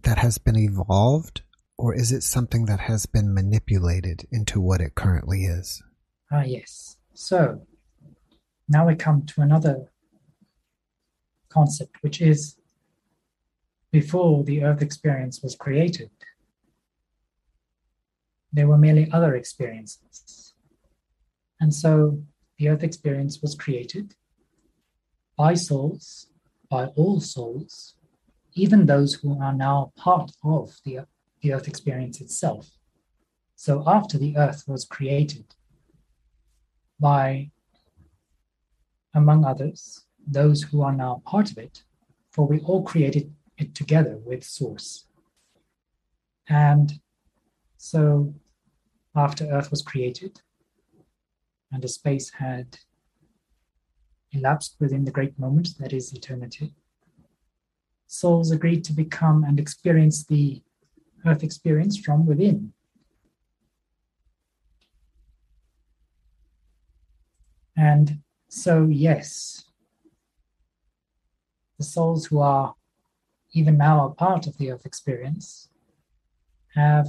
[0.02, 1.42] that has been evolved,
[1.76, 5.82] or is it something that has been manipulated into what it currently is?
[6.30, 6.96] Ah, yes.
[7.14, 7.66] So
[8.68, 9.90] now we come to another
[11.48, 12.56] concept, which is
[13.92, 16.10] before the earth experience was created,
[18.52, 20.54] there were merely other experiences.
[21.60, 22.22] And so
[22.58, 24.14] the earth experience was created
[25.36, 26.28] by souls
[26.74, 27.94] by all souls,
[28.54, 31.06] even those who are now part of the,
[31.40, 32.68] the earth experience itself.
[33.54, 35.46] So after the earth was created
[36.98, 37.52] by,
[39.14, 41.84] among others, those who are now part of it,
[42.32, 45.06] for we all created it together with Source.
[46.48, 46.98] And
[47.76, 48.34] so
[49.14, 50.40] after Earth was created
[51.70, 52.78] and a space had
[54.34, 56.74] elapsed within the great moment that is eternity.
[58.06, 60.62] Souls agreed to become and experience the
[61.26, 62.72] earth experience from within.
[67.76, 69.64] And so, yes,
[71.78, 72.74] the souls who are
[73.52, 75.68] even now a part of the earth experience
[76.74, 77.08] have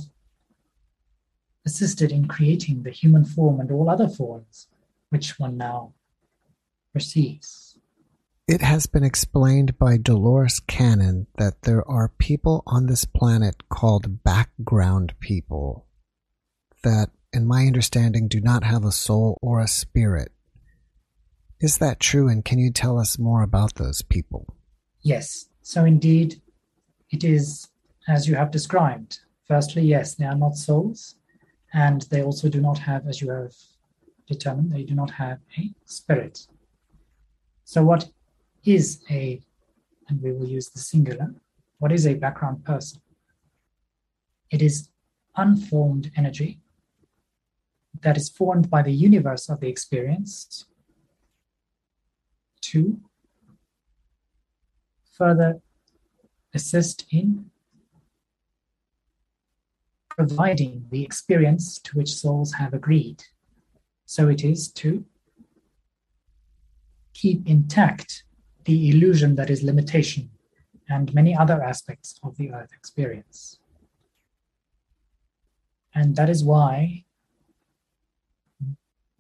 [1.66, 4.68] assisted in creating the human form and all other forms
[5.10, 5.94] which one now
[8.48, 14.24] It has been explained by Dolores Cannon that there are people on this planet called
[14.24, 15.88] background people
[16.84, 20.32] that, in my understanding, do not have a soul or a spirit.
[21.60, 24.46] Is that true, and can you tell us more about those people?
[25.02, 25.50] Yes.
[25.64, 26.40] So, indeed,
[27.10, 27.68] it is
[28.08, 29.20] as you have described.
[29.48, 31.16] Firstly, yes, they are not souls,
[31.74, 33.54] and they also do not have, as you have
[34.28, 36.46] determined, they do not have a spirit.
[37.66, 38.10] So, what
[38.64, 39.42] is a,
[40.08, 41.34] and we will use the singular,
[41.80, 43.02] what is a background person?
[44.52, 44.90] It is
[45.36, 46.60] unformed energy
[48.02, 50.66] that is formed by the universe of the experience
[52.62, 53.00] to
[55.18, 55.60] further
[56.54, 57.50] assist in
[60.10, 63.24] providing the experience to which souls have agreed.
[64.06, 65.04] So it is to
[67.16, 68.24] keep intact
[68.66, 70.30] the illusion that is limitation
[70.90, 73.58] and many other aspects of the earth experience.
[75.96, 77.06] And that is why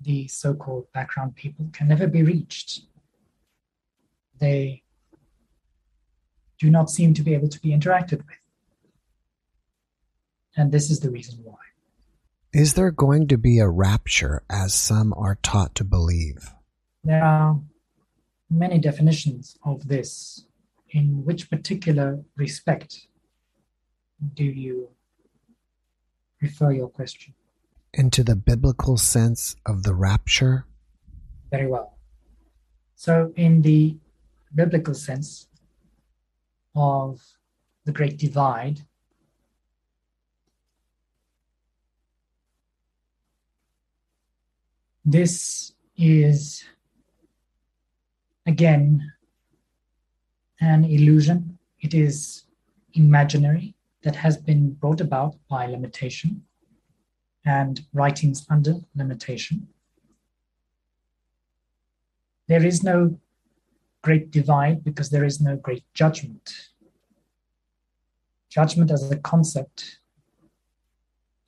[0.02, 2.82] the so called background people can never be reached.
[4.40, 4.84] They
[6.60, 8.44] do not seem to be able to be interacted with.
[10.58, 11.56] And this is the reason why.
[12.54, 16.54] Is there going to be a rapture as some are taught to believe?
[17.04, 17.60] There are
[18.50, 20.46] many definitions of this.
[20.90, 23.08] In which particular respect
[24.34, 24.90] do you
[26.42, 27.34] refer your question?
[27.94, 30.66] Into the biblical sense of the rapture?
[31.52, 31.98] Very well.
[32.96, 33.98] So, in the
[34.54, 35.48] biblical sense
[36.76, 37.22] of
[37.84, 38.82] the great divide,
[45.08, 46.64] This is,
[48.46, 49.12] again,
[50.60, 51.58] an illusion.
[51.82, 52.44] It is
[52.94, 56.44] imaginary that has been brought about by limitation
[57.46, 59.68] and writings under limitation.
[62.48, 63.20] There is no
[64.02, 66.70] great divide because there is no great judgment.
[68.50, 70.00] Judgment as a concept,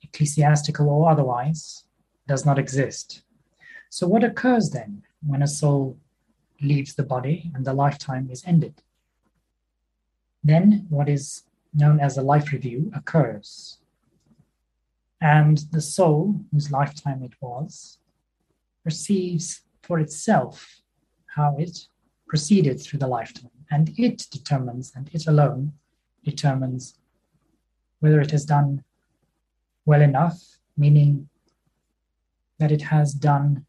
[0.02, 1.84] ecclesiastical or otherwise,
[2.26, 3.22] does not exist.
[3.90, 5.96] So, what occurs then when a soul
[6.60, 8.82] leaves the body and the lifetime is ended?
[10.42, 11.44] Then, what is
[11.74, 13.78] known as a life review occurs.
[15.20, 17.98] And the soul, whose lifetime it was,
[18.84, 20.80] perceives for itself
[21.34, 21.88] how it
[22.26, 23.50] proceeded through the lifetime.
[23.70, 25.72] And it determines, and it alone
[26.24, 26.98] determines
[28.00, 28.84] whether it has done
[29.84, 31.28] well enough, meaning
[32.58, 33.66] that it has done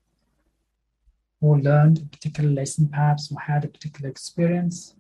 [1.42, 4.96] or learned a particular lesson, perhaps, or had a particular experience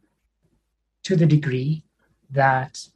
[1.04, 1.84] to the degree
[2.30, 2.88] that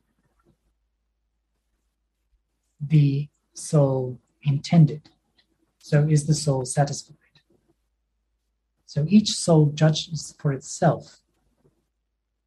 [2.80, 5.10] the soul intended.
[5.80, 7.18] So, is the soul satisfied?
[8.86, 11.20] So, each soul judges for itself.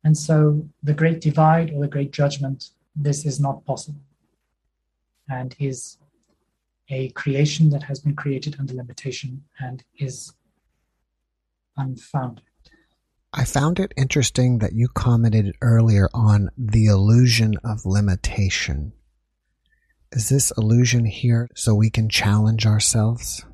[0.04, 4.00] And so, the great divide or the great judgment, this is not possible
[5.28, 5.98] and is
[6.88, 10.32] a creation that has been created under limitation and is
[11.76, 12.44] unfounded.
[13.32, 18.92] I found it interesting that you commented earlier on the illusion of limitation.
[20.12, 23.44] Is this illusion here so we can challenge ourselves?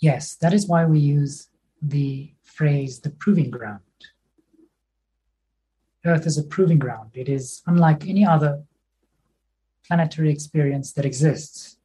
[0.00, 1.48] Yes, that is why we use
[1.80, 3.80] the phrase the proving ground.
[6.04, 7.10] Earth is a proving ground.
[7.14, 8.64] It is unlike any other
[9.86, 11.78] planetary experience that exists.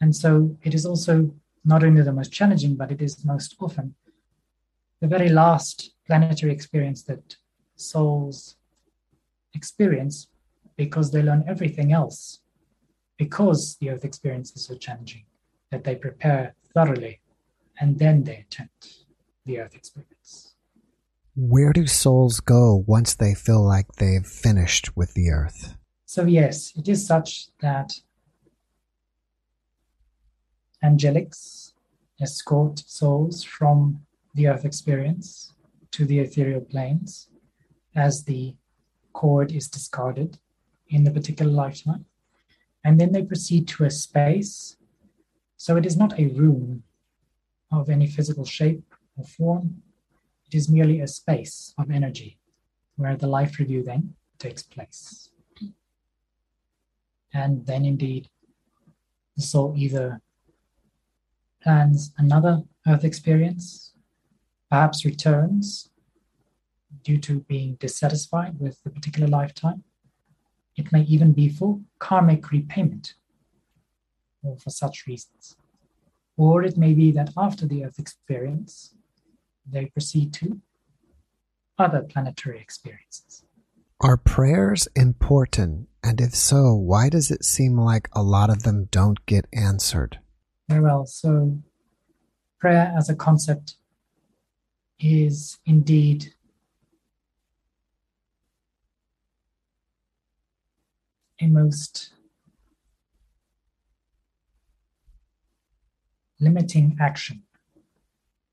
[0.00, 1.34] And so it is also
[1.64, 3.94] not only the most challenging, but it is most often
[5.02, 7.36] the very last planetary experience that
[7.74, 8.56] souls
[9.52, 10.28] experience
[10.76, 12.38] because they learn everything else
[13.18, 15.24] because the earth experience is so challenging
[15.72, 17.20] that they prepare thoroughly
[17.80, 19.04] and then they attempt
[19.44, 20.54] the earth experience.
[21.34, 25.76] Where do souls go once they feel like they've finished with the earth?
[26.06, 27.92] So, yes, it is such that
[30.84, 31.72] angelics
[32.20, 35.52] escort souls from the earth experience
[35.92, 37.28] to the ethereal planes
[37.94, 38.54] as the
[39.12, 40.38] cord is discarded
[40.88, 42.06] in the particular lifetime.
[42.84, 44.76] And then they proceed to a space.
[45.56, 46.82] So it is not a room
[47.70, 49.82] of any physical shape or form,
[50.46, 52.38] it is merely a space of energy
[52.96, 55.30] where the life review then takes place.
[57.32, 58.28] And then indeed,
[59.36, 60.20] the soul either
[61.62, 63.91] plans another earth experience,
[64.72, 65.90] perhaps returns
[67.04, 69.84] due to being dissatisfied with the particular lifetime.
[70.78, 73.12] It may even be for karmic repayment
[74.42, 75.56] or for such reasons.
[76.38, 78.94] Or it may be that after the earth experience,
[79.70, 80.62] they proceed to
[81.78, 83.44] other planetary experiences.
[84.00, 85.88] Are prayers important?
[86.02, 90.18] And if so, why does it seem like a lot of them don't get answered?
[90.70, 91.04] Very well.
[91.04, 91.58] So,
[92.58, 93.76] prayer as a concept
[95.02, 96.32] is indeed
[101.40, 102.10] a most
[106.38, 107.42] limiting action.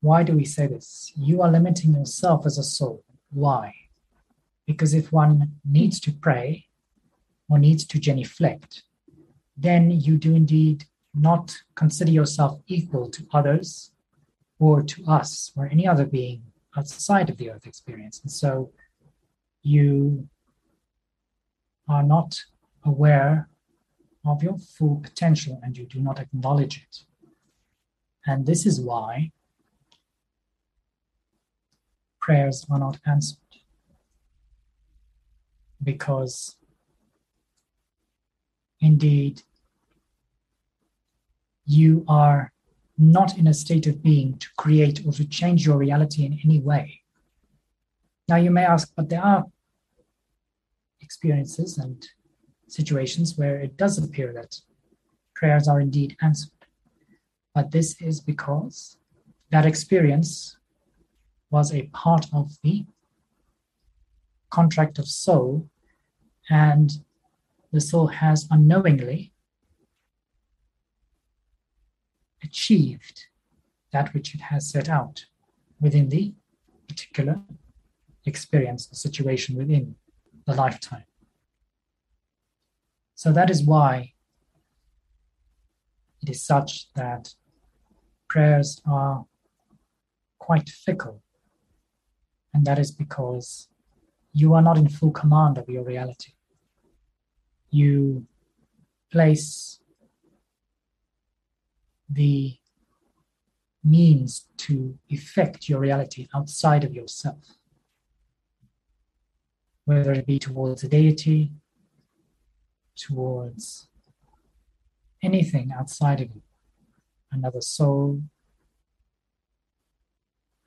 [0.00, 1.12] Why do we say this?
[1.16, 3.04] You are limiting yourself as a soul.
[3.30, 3.74] Why?
[4.66, 6.66] Because if one needs to pray
[7.48, 8.82] or needs to genuflect,
[9.56, 10.84] then you do indeed
[11.14, 13.92] not consider yourself equal to others
[14.60, 16.42] or to us or any other being
[16.76, 18.20] outside of the earth experience.
[18.22, 18.70] And so
[19.62, 20.28] you
[21.88, 22.38] are not
[22.84, 23.48] aware
[24.24, 27.04] of your full potential and you do not acknowledge it.
[28.26, 29.32] And this is why
[32.20, 33.38] prayers are not answered.
[35.82, 36.56] Because
[38.80, 39.42] indeed,
[41.64, 42.52] you are
[43.00, 46.60] not in a state of being to create or to change your reality in any
[46.60, 47.00] way.
[48.28, 49.46] Now, you may ask, but there are
[51.00, 52.06] experiences and
[52.68, 54.60] situations where it does appear that
[55.34, 56.52] prayers are indeed answered.
[57.54, 58.98] But this is because
[59.50, 60.58] that experience
[61.50, 62.84] was a part of the
[64.50, 65.68] contract of soul,
[66.50, 66.92] and
[67.72, 69.32] the soul has unknowingly
[72.42, 73.26] achieved
[73.92, 75.26] that which it has set out
[75.80, 76.34] within the
[76.88, 77.40] particular
[78.24, 79.96] experience or situation within
[80.46, 81.04] the lifetime.
[83.14, 84.12] So that is why
[86.22, 87.34] it is such that
[88.28, 89.26] prayers are
[90.38, 91.22] quite fickle.
[92.54, 93.68] And that is because
[94.32, 96.32] you are not in full command of your reality.
[97.70, 98.26] You
[99.12, 99.79] place
[102.10, 102.56] the
[103.82, 107.56] means to effect your reality outside of yourself,
[109.84, 111.52] whether it be towards a deity,
[112.96, 113.88] towards
[115.22, 116.42] anything outside of you,
[117.32, 118.22] another soul,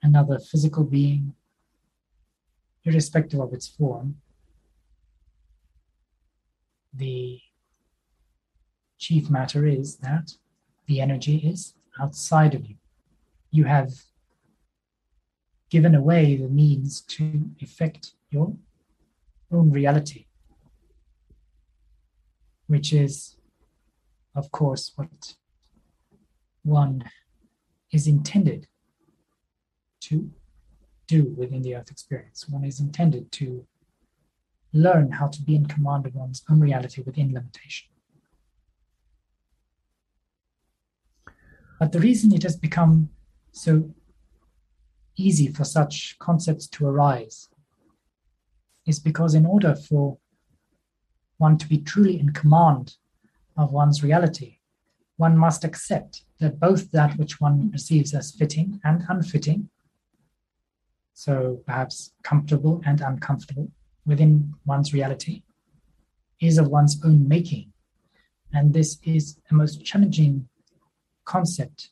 [0.02, 1.34] another physical being,
[2.84, 4.16] irrespective of its form.
[6.92, 7.40] The
[8.98, 10.36] chief matter is that
[10.86, 12.76] the energy is outside of you.
[13.50, 13.92] You have
[15.70, 18.54] given away the means to effect your
[19.50, 20.26] own reality,
[22.66, 23.36] which is,
[24.34, 25.34] of course, what
[26.62, 27.10] one
[27.92, 28.66] is intended
[30.00, 30.30] to
[31.06, 32.48] do within the earth experience.
[32.48, 33.66] One is intended to
[34.72, 37.88] learn how to be in command of one's own reality within limitation.
[41.78, 43.10] But the reason it has become
[43.52, 43.90] so
[45.16, 47.48] easy for such concepts to arise
[48.86, 50.18] is because, in order for
[51.38, 52.96] one to be truly in command
[53.56, 54.58] of one's reality,
[55.16, 59.68] one must accept that both that which one perceives as fitting and unfitting,
[61.12, 63.70] so perhaps comfortable and uncomfortable
[64.04, 65.42] within one's reality,
[66.40, 67.72] is of one's own making.
[68.52, 70.48] And this is a most challenging
[71.24, 71.90] concept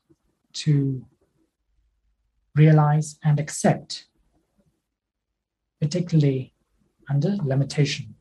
[0.53, 1.07] to
[2.55, 4.07] realize and accept,
[5.80, 6.53] particularly
[7.09, 8.14] under limitation,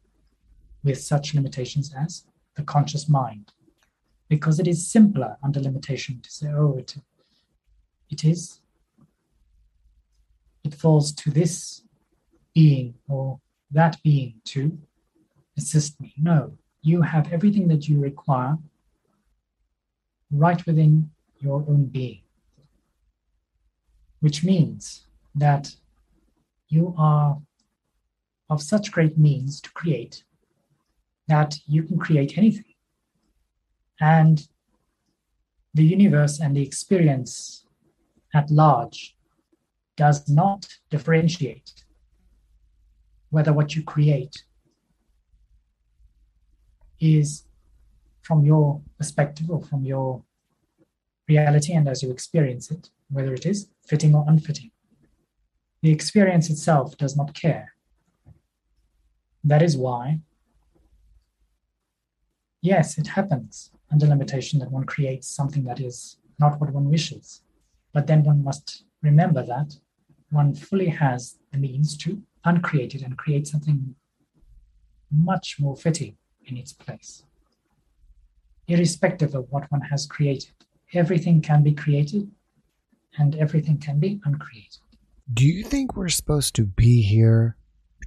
[0.83, 3.51] with such limitations as the conscious mind.
[4.29, 6.95] Because it is simpler under limitation to say, oh, it,
[8.09, 8.61] it is,
[10.63, 11.83] it falls to this
[12.53, 13.39] being or
[13.71, 14.77] that being to
[15.57, 16.13] assist me.
[16.17, 18.57] No, you have everything that you require
[20.31, 22.21] right within your own being,
[24.19, 25.05] which means
[25.35, 25.75] that
[26.67, 27.39] you are
[28.49, 30.23] of such great means to create
[31.27, 32.73] that you can create anything.
[33.99, 34.45] And
[35.73, 37.65] the universe and the experience
[38.33, 39.15] at large
[39.95, 41.85] does not differentiate
[43.29, 44.43] whether what you create
[46.99, 47.43] is
[48.21, 50.23] from your perspective or from your
[51.27, 54.71] reality and as you experience it, whether it is fitting or unfitting.
[55.81, 57.73] The experience itself does not care.
[59.43, 60.19] That is why,
[62.61, 67.41] yes, it happens under limitation that one creates something that is not what one wishes.
[67.93, 69.75] But then one must remember that
[70.29, 73.95] one fully has the means to uncreate it and create something
[75.11, 76.15] much more fitting
[76.45, 77.23] in its place
[78.71, 80.51] irrespective of what one has created.
[80.93, 82.31] Everything can be created
[83.17, 84.77] and everything can be uncreated.
[85.33, 87.57] Do you think we're supposed to be here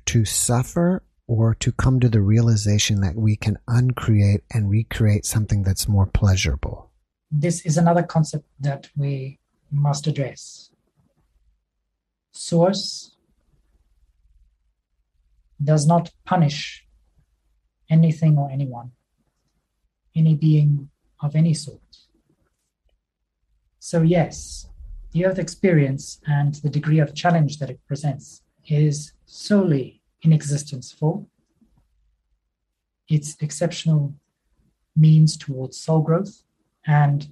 [0.06, 5.62] to suffer or to come to the realization that we can uncreate and recreate something
[5.62, 6.90] that's more pleasurable?
[7.30, 9.38] This is another concept that we
[9.70, 10.70] must address.
[12.32, 13.16] Source
[15.62, 16.86] does not punish
[17.90, 18.92] anything or anyone
[20.16, 20.90] any being
[21.22, 21.80] of any sort.
[23.78, 24.66] So, yes,
[25.12, 30.90] the Earth experience and the degree of challenge that it presents is solely in existence
[30.92, 31.26] for
[33.08, 34.14] its exceptional
[34.96, 36.42] means towards soul growth
[36.86, 37.28] and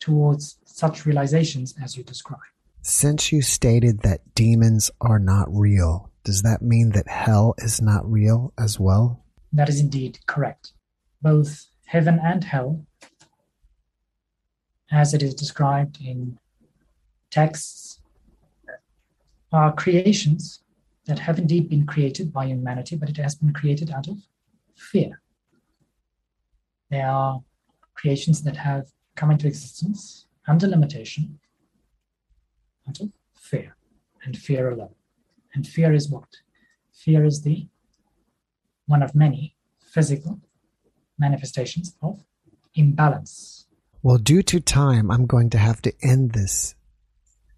[0.00, 2.40] towards such realizations as you describe.
[2.80, 8.10] Since you stated that demons are not real, does that mean that hell is not
[8.10, 9.24] real as well?
[9.52, 10.72] That is indeed correct.
[11.20, 12.86] Both heaven and hell,
[14.90, 16.38] as it is described in
[17.30, 18.00] texts,
[19.52, 20.60] are creations
[21.04, 24.16] that have indeed been created by humanity, but it has been created out of
[24.74, 25.20] fear.
[26.90, 27.42] They are
[27.92, 31.40] creations that have come into existence under limitation,
[32.88, 33.76] out of fear,
[34.24, 34.94] and fear alone.
[35.54, 36.30] And fear is what?
[36.90, 37.66] Fear is the
[38.86, 40.40] one of many physical
[41.18, 42.24] manifestations of
[42.74, 43.66] imbalance.
[44.02, 46.74] Well, due to time, I'm going to have to end this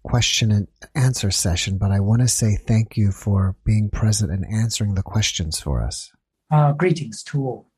[0.03, 4.45] question and answer session, but I want to say thank you for being present and
[4.45, 6.11] answering the questions for us.
[6.51, 7.71] Uh, greetings to all.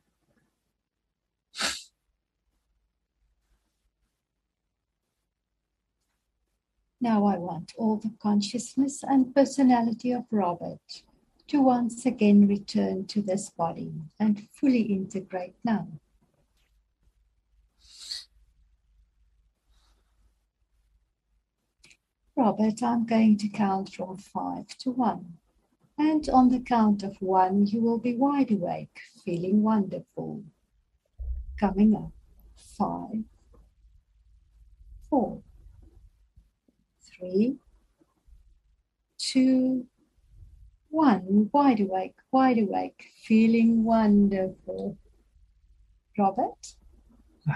[7.00, 11.04] Now I want all the consciousness and personality of Robert
[11.48, 15.88] to once again return to this body and fully integrate now.
[22.36, 25.38] Robert, I'm going to count from five to one.
[25.98, 30.44] And on the count of one, you will be wide awake, feeling wonderful.
[31.60, 32.12] Coming up,
[32.56, 33.24] five,
[35.10, 35.42] four,
[37.02, 37.56] three,
[39.18, 39.88] two,
[40.90, 41.50] one.
[41.54, 44.98] Wide awake, wide awake, feeling wonderful.
[46.18, 46.74] Robert,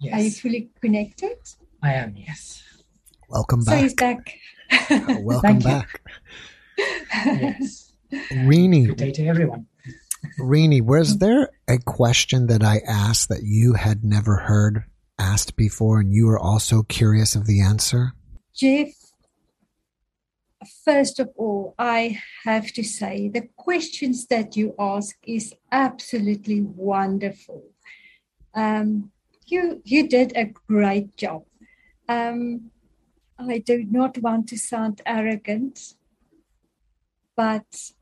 [0.00, 1.36] Yes, are you fully connected?
[1.82, 2.14] I am.
[2.16, 2.62] Yes,
[3.28, 3.74] Welcome back.
[3.76, 4.34] So he's back.
[4.70, 4.90] back.
[5.08, 6.00] Oh, welcome back.
[7.14, 7.92] yes.
[8.32, 9.66] Rini, Good day to everyone.
[10.40, 14.84] Rini, was there a question that I asked that you had never heard
[15.18, 18.12] asked before and you were also curious of the answer?
[18.54, 18.88] Jeff,
[20.84, 27.64] first of all, I have to say the questions that you ask is absolutely wonderful.
[28.54, 29.10] Um,
[29.46, 31.44] you you did a great job.
[32.08, 32.70] Um,
[33.38, 35.94] I do not want to sound arrogant,
[37.36, 37.92] but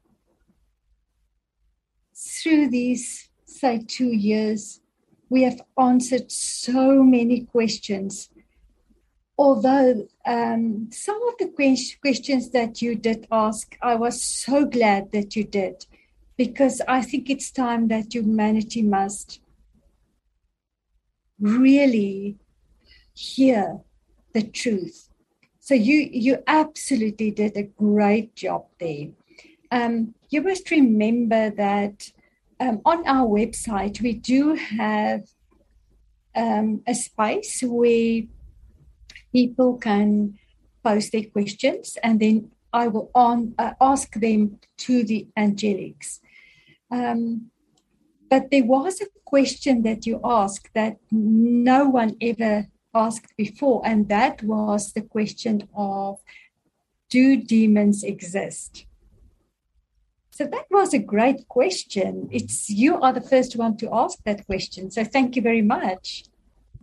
[2.14, 4.80] through these say two years,
[5.28, 8.30] we have answered so many questions
[9.38, 15.12] although um, some of the que- questions that you did ask, I was so glad
[15.12, 15.86] that you did,
[16.36, 19.40] because I think it's time that humanity must
[21.38, 22.36] really
[23.14, 23.80] hear
[24.34, 25.08] the truth.
[25.60, 29.08] So you you absolutely did a great job there.
[29.70, 32.10] Um, you must remember that
[32.58, 35.28] um, on our website we do have
[36.34, 38.22] um, a space where
[39.32, 40.38] people can
[40.84, 46.20] post their questions and then I will on, uh, ask them to the angelics.
[46.90, 47.50] Um,
[48.30, 54.08] but there was a question that you asked that no one ever asked before, and
[54.08, 56.18] that was the question of
[57.08, 58.86] do demons exist?
[60.30, 62.28] So that was a great question.
[62.30, 64.90] It's you are the first one to ask that question.
[64.90, 66.24] So thank you very much.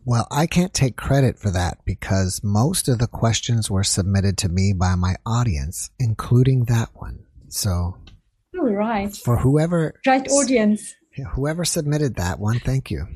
[0.07, 4.49] Well, I can't take credit for that because most of the questions were submitted to
[4.49, 7.25] me by my audience, including that one.
[7.49, 7.97] So
[8.55, 9.15] All right.
[9.15, 10.93] for whoever right audience.
[11.33, 13.07] whoever submitted that one, thank you.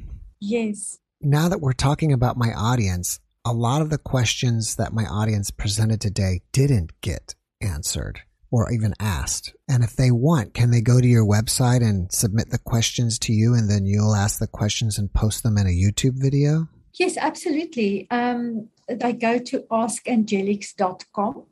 [0.41, 0.97] Yes.
[1.21, 5.51] Now that we're talking about my audience, a lot of the questions that my audience
[5.51, 8.21] presented today didn't get answered
[8.51, 9.53] or even asked.
[9.67, 13.33] And if they want, can they go to your website and submit the questions to
[13.33, 16.67] you and then you'll ask the questions and post them in a YouTube video?
[16.93, 18.07] Yes, absolutely.
[18.09, 21.43] Um, they go to askangelics.com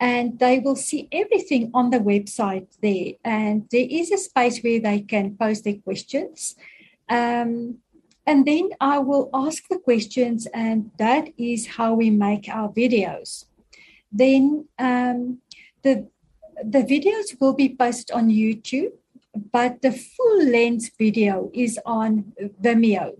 [0.00, 3.14] and they will see everything on the website there.
[3.24, 6.54] And there is a space where they can post their questions.
[7.08, 7.78] Um,
[8.26, 13.46] and then I will ask the questions, and that is how we make our videos.
[14.12, 15.38] Then um,
[15.82, 16.08] the
[16.62, 18.92] the videos will be posted on YouTube,
[19.50, 23.16] but the full length video is on Vimeo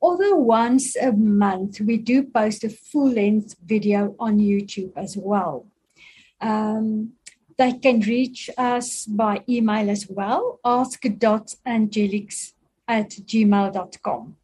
[0.00, 5.66] although once a month we do post a full length video on YouTube as well.
[6.40, 7.12] Um,
[7.56, 12.52] they can reach us by email as well, ask.angelics
[12.86, 14.36] at gmail.com.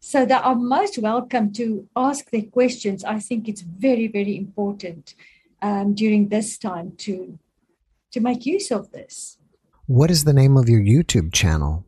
[0.00, 3.04] So they are most welcome to ask their questions.
[3.04, 5.14] I think it's very, very important
[5.60, 7.38] um, during this time to,
[8.10, 9.38] to make use of this.
[9.86, 11.84] What is the name of your YouTube channel?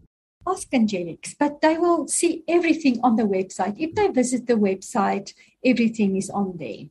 [0.47, 5.33] Ask angelics but they will see everything on the website if they visit the website
[5.65, 6.87] everything is on there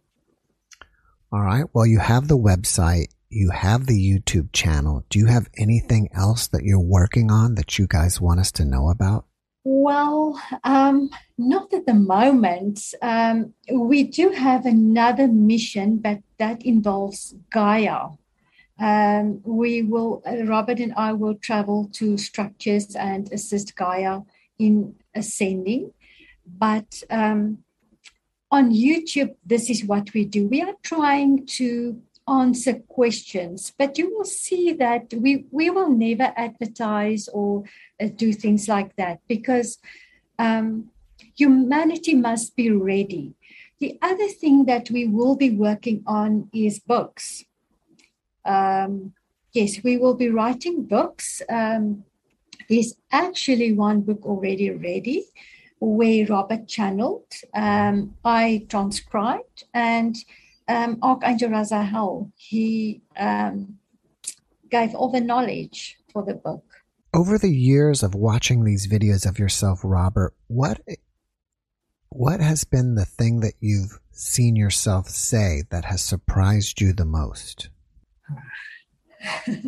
[1.34, 1.66] All right.
[1.74, 5.04] Well, you have the website, you have the YouTube channel.
[5.10, 8.64] Do you have anything else that you're working on that you guys want us to
[8.66, 9.26] know about?
[9.64, 17.34] well um, not at the moment um, we do have another mission but that involves
[17.50, 18.10] gaia
[18.80, 24.22] um, we will, uh, Robert and I will travel to structures and assist Gaia
[24.58, 25.94] in ascending.
[26.46, 27.60] But um,
[28.52, 30.48] on YouTube, this is what we do.
[30.48, 36.34] We are trying to answer questions, but you will see that we, we will never
[36.36, 37.64] advertise or
[38.02, 39.78] uh, do things like that because
[40.40, 40.90] um,
[41.36, 43.36] humanity must be ready
[43.84, 47.44] the other thing that we will be working on is books.
[48.46, 49.14] Um,
[49.54, 51.42] yes, we will be writing books.
[51.50, 52.04] Um,
[52.70, 55.26] there's actually one book already ready
[55.80, 60.16] where Robert channeled, um, I transcribed, and
[60.70, 63.78] um, Archangel Raziel, he um,
[64.70, 66.64] gave all the knowledge for the book.
[67.14, 70.82] Over the years of watching these videos of yourself, Robert, what
[72.10, 77.06] what has been the thing that you've seen yourself say that has surprised you the
[77.06, 77.70] most?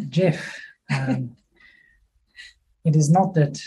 [0.10, 0.60] Jeff,
[0.94, 1.36] um,
[2.84, 3.60] it is not that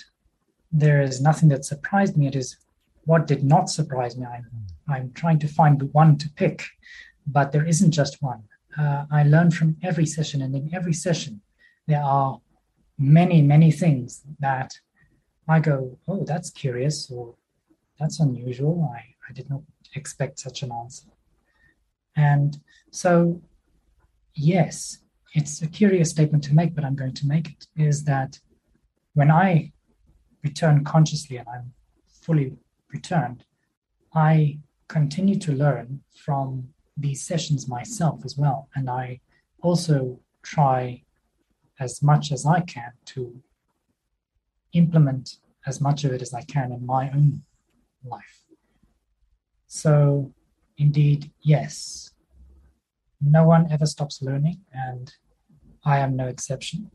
[0.70, 2.26] there is nothing that surprised me.
[2.26, 2.57] It is
[3.05, 4.26] what did not surprise me.
[4.26, 4.46] I'm,
[4.88, 6.64] I'm trying to find the one to pick,
[7.26, 8.42] but there isn't just one.
[8.78, 11.40] Uh, I learn from every session, and in every session,
[11.86, 12.40] there are
[12.99, 14.78] many, many things that
[15.49, 17.34] I go, oh, that's curious, or
[17.99, 18.90] that's unusual.
[18.94, 19.62] I, I did not
[19.94, 21.09] expect such an answer.
[22.14, 23.40] And so,
[24.39, 24.99] yes,
[25.34, 28.39] it's a curious statement to make, but I'm going to make it is that
[29.14, 29.72] when I
[30.43, 31.72] return consciously and I'm
[32.22, 32.53] fully
[32.93, 33.45] returned,
[34.14, 38.68] I continue to learn from these sessions myself as well.
[38.74, 39.20] And I
[39.62, 41.03] also try
[41.80, 43.43] as much as I can to
[44.72, 45.36] implement
[45.66, 47.43] as much of it as I can in my own
[48.05, 48.45] life.
[49.66, 50.32] So,
[50.78, 52.11] indeed, yes,
[53.21, 55.12] no one ever stops learning, and
[55.85, 56.91] I am no exception.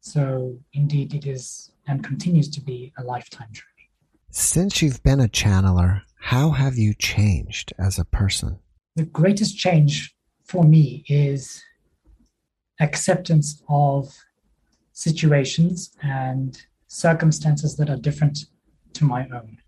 [0.00, 3.90] So, indeed, it is and continues to be a lifetime journey.
[4.30, 8.58] Since you've been a channeler, how have you changed as a person?
[8.96, 10.14] The greatest change
[10.44, 11.62] for me is
[12.80, 14.14] acceptance of
[14.92, 18.46] situations and circumstances that are different
[18.94, 19.58] to my own.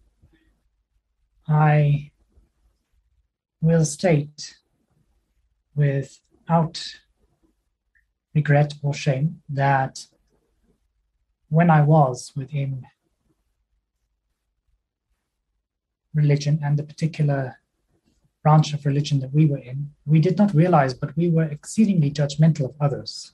[1.48, 2.10] I
[3.60, 4.57] will state
[5.78, 6.76] without
[8.34, 10.06] regret or shame that
[11.48, 12.86] when I was within
[16.14, 17.58] religion and the particular
[18.42, 22.10] branch of religion that we were in, we did not realize, but we were exceedingly
[22.10, 23.32] judgmental of others.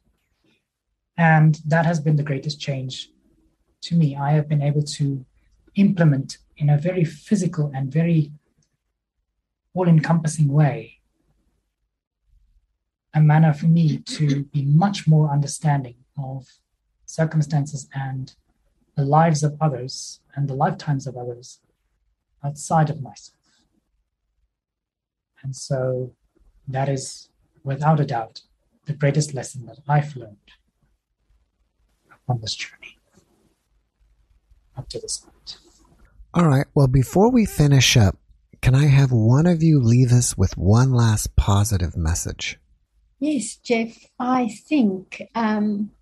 [1.16, 3.11] And that has been the greatest change
[3.82, 4.16] to me.
[4.16, 5.24] I have been able to
[5.76, 8.32] implement in a very physical and very
[9.74, 10.93] all encompassing way
[13.15, 16.47] a manner for me to be much more understanding of
[17.07, 18.35] circumstances and
[18.97, 21.61] the lives of others and the lifetimes of others
[22.45, 23.39] outside of myself.
[25.43, 26.12] And so
[26.67, 27.29] that is,
[27.62, 28.43] without a doubt,
[28.87, 30.37] the greatest lesson that I've learned
[32.29, 32.99] on this journey
[34.77, 35.59] up to this point.
[36.33, 36.67] All right.
[36.75, 38.19] Well, before we finish up,
[38.61, 42.59] can I have one of you leave us with one last positive message?
[43.27, 44.11] Yes, Jeff.
[44.20, 45.93] I think um,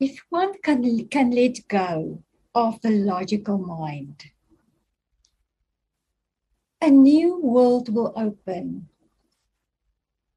[0.00, 2.22] if one can, can let go
[2.54, 4.30] of the logical mind,
[6.80, 8.88] a new world will open.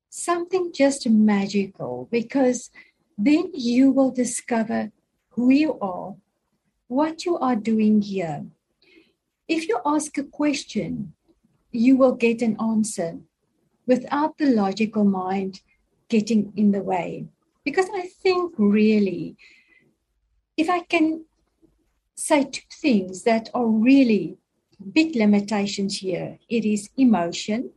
[0.10, 2.70] Something just magical because
[3.18, 4.92] then you will discover
[5.30, 6.16] who you are,
[6.90, 8.46] what you are doing here.
[9.48, 11.14] If you ask a question,
[11.72, 13.20] you will get an answer
[13.90, 15.62] without the logical mind
[16.10, 17.26] getting in the way.
[17.66, 19.36] Because I think really,
[20.56, 21.26] if I can
[22.16, 24.38] say two things that are really
[24.94, 27.72] big limitations here, it is emotion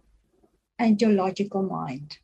[0.78, 2.18] and your logical mind.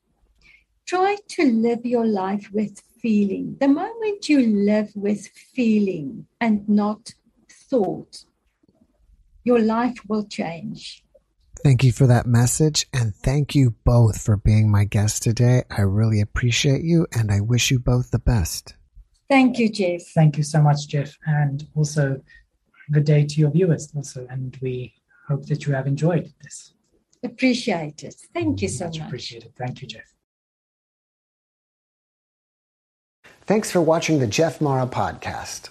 [0.86, 3.57] Try to live your life with feeling.
[3.59, 7.14] The moment you live with feeling and not
[7.70, 8.24] thought,
[9.45, 11.05] your life will change.
[11.64, 15.64] Thank you for that message, and thank you both for being my guest today.
[15.76, 18.74] I really appreciate you, and I wish you both the best.
[19.28, 20.02] Thank you, Jeff.
[20.14, 22.22] Thank you so much, Jeff, and also
[22.92, 24.94] good day to your viewers also, and we
[25.26, 26.74] hope that you have enjoyed this.
[27.22, 28.14] Appreciate it.
[28.32, 28.98] Thank you so much.
[28.98, 29.52] Much appreciated.
[29.59, 30.14] Thank you, Jeff.
[33.42, 35.70] Thanks for watching the Jeff Mara podcast.